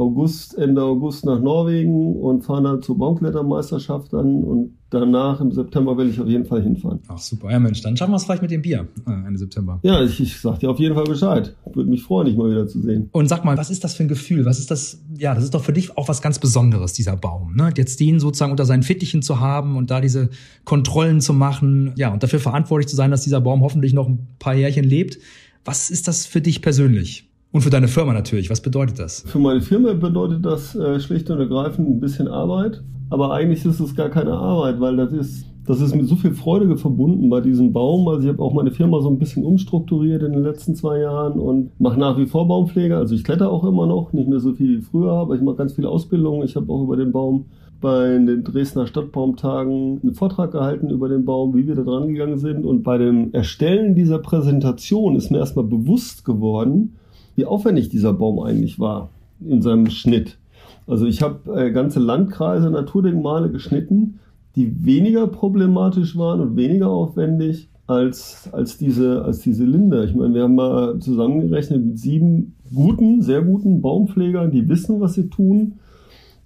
[0.03, 5.97] August, Ende August nach Norwegen und fahre dann zur Baumklettermeisterschaft an und danach im September
[5.97, 7.01] will ich auf jeden Fall hinfahren.
[7.09, 9.81] Ach super, ja Mensch, dann schaffen wir es vielleicht mit dem Bier äh, Ende September.
[9.83, 11.55] Ja, ich, ich sag dir auf jeden Fall Bescheid.
[11.73, 13.09] Würde mich freuen, dich mal wieder zu sehen.
[13.13, 14.45] Und sag mal, was ist das für ein Gefühl?
[14.45, 15.03] Was ist das?
[15.17, 17.55] Ja, das ist doch für dich auch was ganz Besonderes, dieser Baum.
[17.55, 17.73] Ne?
[17.77, 20.29] Jetzt den sozusagen unter seinen Fittichen zu haben und da diese
[20.65, 24.27] Kontrollen zu machen, ja, und dafür verantwortlich zu sein, dass dieser Baum hoffentlich noch ein
[24.39, 25.19] paar Jährchen lebt.
[25.65, 27.32] Was ist das für dich persönlich?
[27.53, 28.49] Und für deine Firma natürlich.
[28.49, 29.25] Was bedeutet das?
[29.27, 32.83] Für meine Firma bedeutet das äh, schlicht und ergreifend ein bisschen Arbeit.
[33.11, 36.33] Aber eigentlich ist es gar keine Arbeit, weil das ist, das ist mit so viel
[36.33, 38.09] Freude verbunden bei diesem Baum.
[38.09, 41.39] Also ich habe auch meine Firma so ein bisschen umstrukturiert in den letzten zwei Jahren
[41.39, 42.97] und mache nach wie vor Baumpflege.
[42.97, 45.57] Also ich kletter auch immer noch, nicht mehr so viel wie früher, aber ich mache
[45.57, 46.43] ganz viel Ausbildung.
[46.43, 47.45] Ich habe auch über den Baum
[47.83, 52.39] bei den Dresdner Stadtbaumtagen einen Vortrag gehalten über den Baum, wie wir da dran gegangen
[52.39, 52.65] sind.
[52.65, 56.95] Und bei dem Erstellen dieser Präsentation ist mir erstmal bewusst geworden,
[57.35, 59.11] wie aufwendig dieser Baum eigentlich war
[59.41, 60.39] in seinem Schnitt.
[60.87, 64.19] Also ich habe äh, ganze Landkreise Naturdenkmale geschnitten,
[64.57, 70.05] die weniger problematisch waren und weniger aufwendig als, als, diese, als diese Linde.
[70.05, 75.15] Ich meine, wir haben mal zusammengerechnet mit sieben guten, sehr guten Baumpflegern, die wissen, was
[75.15, 75.75] sie tun,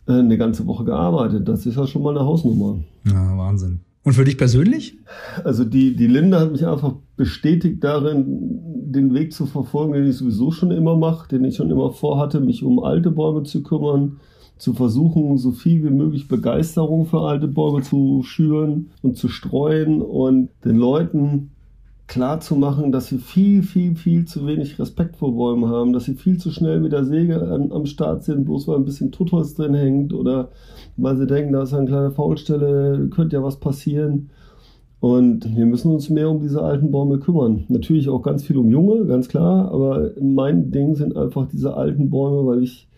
[0.07, 1.49] äh, eine ganze Woche gearbeitet.
[1.49, 2.79] Das ist ja schon mal eine Hausnummer.
[3.05, 3.81] Ja, Wahnsinn.
[4.07, 4.99] Und für dich persönlich?
[5.43, 8.61] Also die, die Linde hat mich einfach bestätigt darin,
[8.93, 12.39] den Weg zu verfolgen, den ich sowieso schon immer mache, den ich schon immer vorhatte,
[12.39, 14.21] mich um alte Bäume zu kümmern,
[14.59, 20.01] zu versuchen, so viel wie möglich Begeisterung für alte Bäume zu schüren und zu streuen
[20.01, 21.51] und den Leuten
[22.07, 26.05] klar zu machen, dass sie viel, viel, viel zu wenig Respekt vor Bäumen haben, dass
[26.05, 29.13] sie viel zu schnell mit der Säge an, am Start sind, bloß weil ein bisschen
[29.13, 30.51] Totholz drin hängt oder
[30.97, 34.31] weil sie denken, da ist eine kleine Faulstelle, könnte ja was passieren.
[35.01, 37.65] Und wir müssen uns mehr um diese alten Bäume kümmern.
[37.69, 42.09] Natürlich auch ganz viel um junge, ganz klar, aber mein Ding sind einfach diese alten
[42.09, 42.89] Bäume, weil ich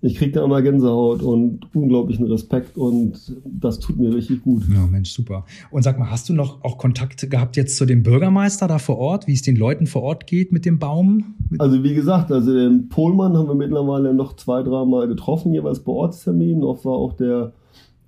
[0.00, 4.62] ich kriege da immer Gänsehaut und unglaublichen Respekt und das tut mir richtig gut.
[4.72, 5.44] Ja, Mensch, super.
[5.72, 8.98] Und sag mal, hast du noch auch Kontakt gehabt jetzt zu dem Bürgermeister da vor
[8.98, 11.34] Ort, wie es den Leuten vor Ort geht mit dem Baum?
[11.58, 15.90] Also wie gesagt, also den Pohlmann haben wir mittlerweile noch zwei, dreimal getroffen, jeweils bei
[15.90, 16.62] Ortsterminen.
[16.62, 17.52] Oft war auch der,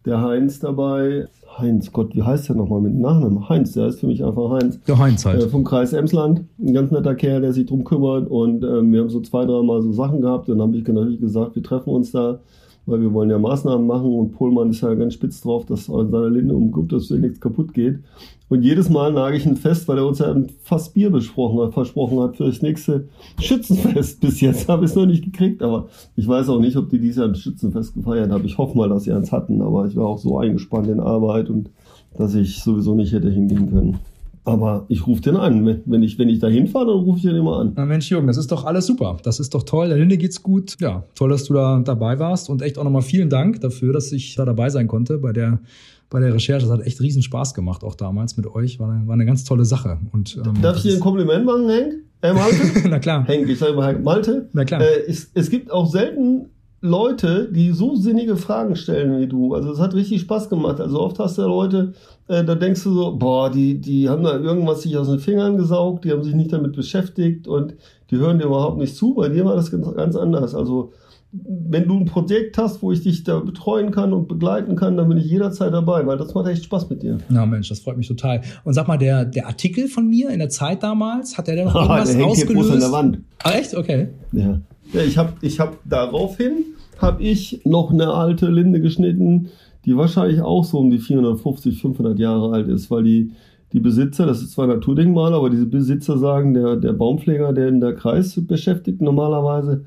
[0.05, 1.27] der Heinz dabei.
[1.59, 3.49] Heinz, Gott, wie heißt der nochmal mit Nachnamen?
[3.49, 4.81] Heinz, der heißt für mich einfach Heinz.
[4.85, 5.43] Der Heinz halt.
[5.43, 6.45] Äh, vom Kreis Emsland.
[6.59, 8.29] Ein ganz netter Kerl, der sich drum kümmert.
[8.29, 10.49] Und ähm, wir haben so zwei, dreimal so Sachen gehabt.
[10.49, 12.41] Dann habe ich natürlich gesagt, wir treffen uns da
[12.87, 16.11] weil wir wollen ja Maßnahmen machen und Pohlmann ist ja ganz spitz drauf, dass an
[16.11, 18.01] seiner Linde umguckt, dass nichts kaputt geht.
[18.49, 21.61] Und jedes Mal nage ich ihn fest, weil er uns ja ein Fass Bier besprochen
[21.61, 23.09] hat, versprochen hat für das nächste
[23.39, 24.21] Schützenfest.
[24.21, 26.99] Bis jetzt habe ich es noch nicht gekriegt, aber ich weiß auch nicht, ob die
[26.99, 28.45] dieses Jahr ein Schützenfest gefeiert haben.
[28.45, 31.49] Ich hoffe mal, dass sie eins hatten, aber ich war auch so eingespannt in Arbeit
[31.49, 31.71] und
[32.19, 33.99] dass ich sowieso nicht hätte hingehen können.
[34.45, 35.83] Aber ich rufe den an.
[35.85, 37.73] Wenn ich, wenn ich da hinfahre, dann rufe ich den immer an.
[37.77, 39.19] Na Mensch, Jürgen, das ist doch alles super.
[39.23, 39.89] Das ist doch toll.
[39.89, 40.77] Der Linde geht's gut.
[40.81, 42.49] Ja, toll, dass du da dabei warst.
[42.49, 45.61] Und echt auch nochmal vielen Dank dafür, dass ich da dabei sein konnte bei der,
[46.09, 46.67] bei der Recherche.
[46.67, 48.81] Das hat echt riesen Spaß gemacht, auch damals mit euch.
[48.81, 49.99] War eine, war eine ganz tolle Sache.
[50.13, 51.95] Und, ähm, Darf ich dir ein Kompliment machen, Henk?
[52.23, 52.57] Äh, Malte?
[52.89, 53.27] Na klar.
[53.27, 54.49] Henk, ich sage mal Malte.
[54.53, 54.81] Na klar.
[54.81, 56.47] Äh, es, es gibt auch selten
[56.83, 59.55] Leute, die so sinnige Fragen stellen wie du.
[59.55, 60.81] Also es hat richtig Spaß gemacht.
[60.81, 61.93] Also oft hast du ja Leute,
[62.29, 65.59] äh, da denkst du so, boah, die, die haben da irgendwas sich aus den Fingern
[65.59, 67.75] gesaugt, die haben sich nicht damit beschäftigt und
[68.11, 69.15] die hören dir überhaupt nicht zu.
[69.15, 70.55] Bei dir war das ganz, ganz anders.
[70.55, 70.93] Also
[71.33, 75.09] wenn du ein Projekt hast, wo ich dich da betreuen kann und begleiten kann, dann
[75.09, 77.19] bin ich jederzeit dabei, weil das macht echt Spaß mit dir.
[77.29, 78.41] Na Mensch, das freut mich total.
[78.65, 81.67] Und sag mal, der, der Artikel von mir in der Zeit damals, hat der denn
[81.67, 82.73] noch irgendwas der ausgelöst?
[82.73, 83.19] An der Wand.
[83.45, 83.77] Ah, echt?
[83.77, 84.09] Okay.
[84.33, 84.61] Ja.
[84.93, 86.65] Ja, ich habe ich hab daraufhin
[86.99, 89.49] habe ich noch eine alte Linde geschnitten,
[89.85, 93.31] die wahrscheinlich auch so um die 450, 500 Jahre alt ist, weil die,
[93.73, 97.81] die Besitzer, das ist zwar Naturdenkmal, aber diese Besitzer sagen, der, der Baumpfleger, der in
[97.81, 99.85] der Kreis beschäftigt normalerweise,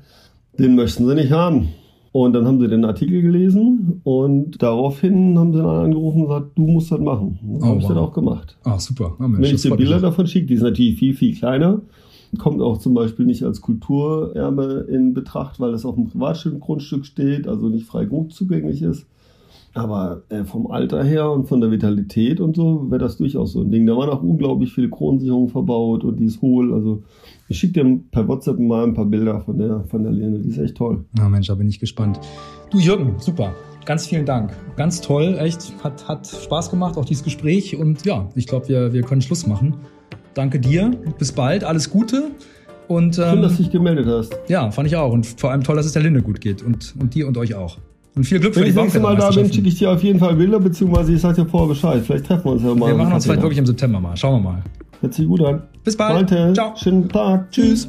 [0.58, 1.68] den möchten sie nicht haben.
[2.10, 6.46] Und dann haben sie den Artikel gelesen und daraufhin haben sie dann angerufen und gesagt,
[6.56, 7.40] du musst das machen.
[7.42, 7.88] Das oh, habe ich wow.
[7.88, 8.56] dann auch gemacht.
[8.62, 9.16] Ah, super.
[9.18, 11.80] Oh, Mensch, Wenn ich dir Bilder davon schicke, die sind natürlich viel, viel kleiner
[12.38, 17.48] kommt auch zum Beispiel nicht als Kulturerbe in Betracht, weil es auf einem Privatgrundstück steht,
[17.48, 19.06] also nicht frei gut zugänglich ist.
[19.76, 23.62] Aber äh, vom Alter her und von der Vitalität und so wäre das durchaus so
[23.62, 23.86] ein Ding.
[23.86, 26.72] Da waren auch unglaublich viele Kronensicherungen verbaut und die ist hohl.
[26.72, 27.02] Also
[27.48, 30.38] ich schicke dir per WhatsApp mal ein paar Bilder von der, von der Lehne.
[30.38, 31.04] Die ist echt toll.
[31.18, 32.20] Na Mensch, da bin ich gespannt.
[32.70, 33.52] Du Jürgen, super.
[33.84, 34.52] Ganz vielen Dank.
[34.76, 35.74] Ganz toll, echt.
[35.82, 37.76] Hat, hat Spaß gemacht, auch dieses Gespräch.
[37.76, 39.74] Und ja, ich glaube, wir, wir können Schluss machen.
[40.34, 40.90] Danke dir.
[41.18, 41.64] Bis bald.
[41.64, 42.30] Alles Gute.
[42.88, 44.36] Und, ähm, Schön, dass du dich gemeldet hast.
[44.48, 45.12] Ja, fand ich auch.
[45.12, 46.62] Und vor allem toll, dass es der Linde gut geht.
[46.62, 47.78] Und, und dir und euch auch.
[48.14, 49.78] Und viel Glück Wenn für die Wenn ich das nächste Mal da bin, schicke ich
[49.78, 52.02] dir auf jeden Fall Bilder, beziehungsweise ich sage dir vorher Bescheid.
[52.04, 52.88] Vielleicht treffen wir uns ja mal.
[52.88, 54.16] Wir machen uns vielleicht wirklich im September mal.
[54.16, 54.62] Schauen wir mal.
[55.00, 55.62] Hört sich gut an.
[55.82, 56.30] Bis bald.
[56.30, 56.76] Malte, Ciao.
[56.76, 57.50] Schönen Tag.
[57.50, 57.88] Tschüss.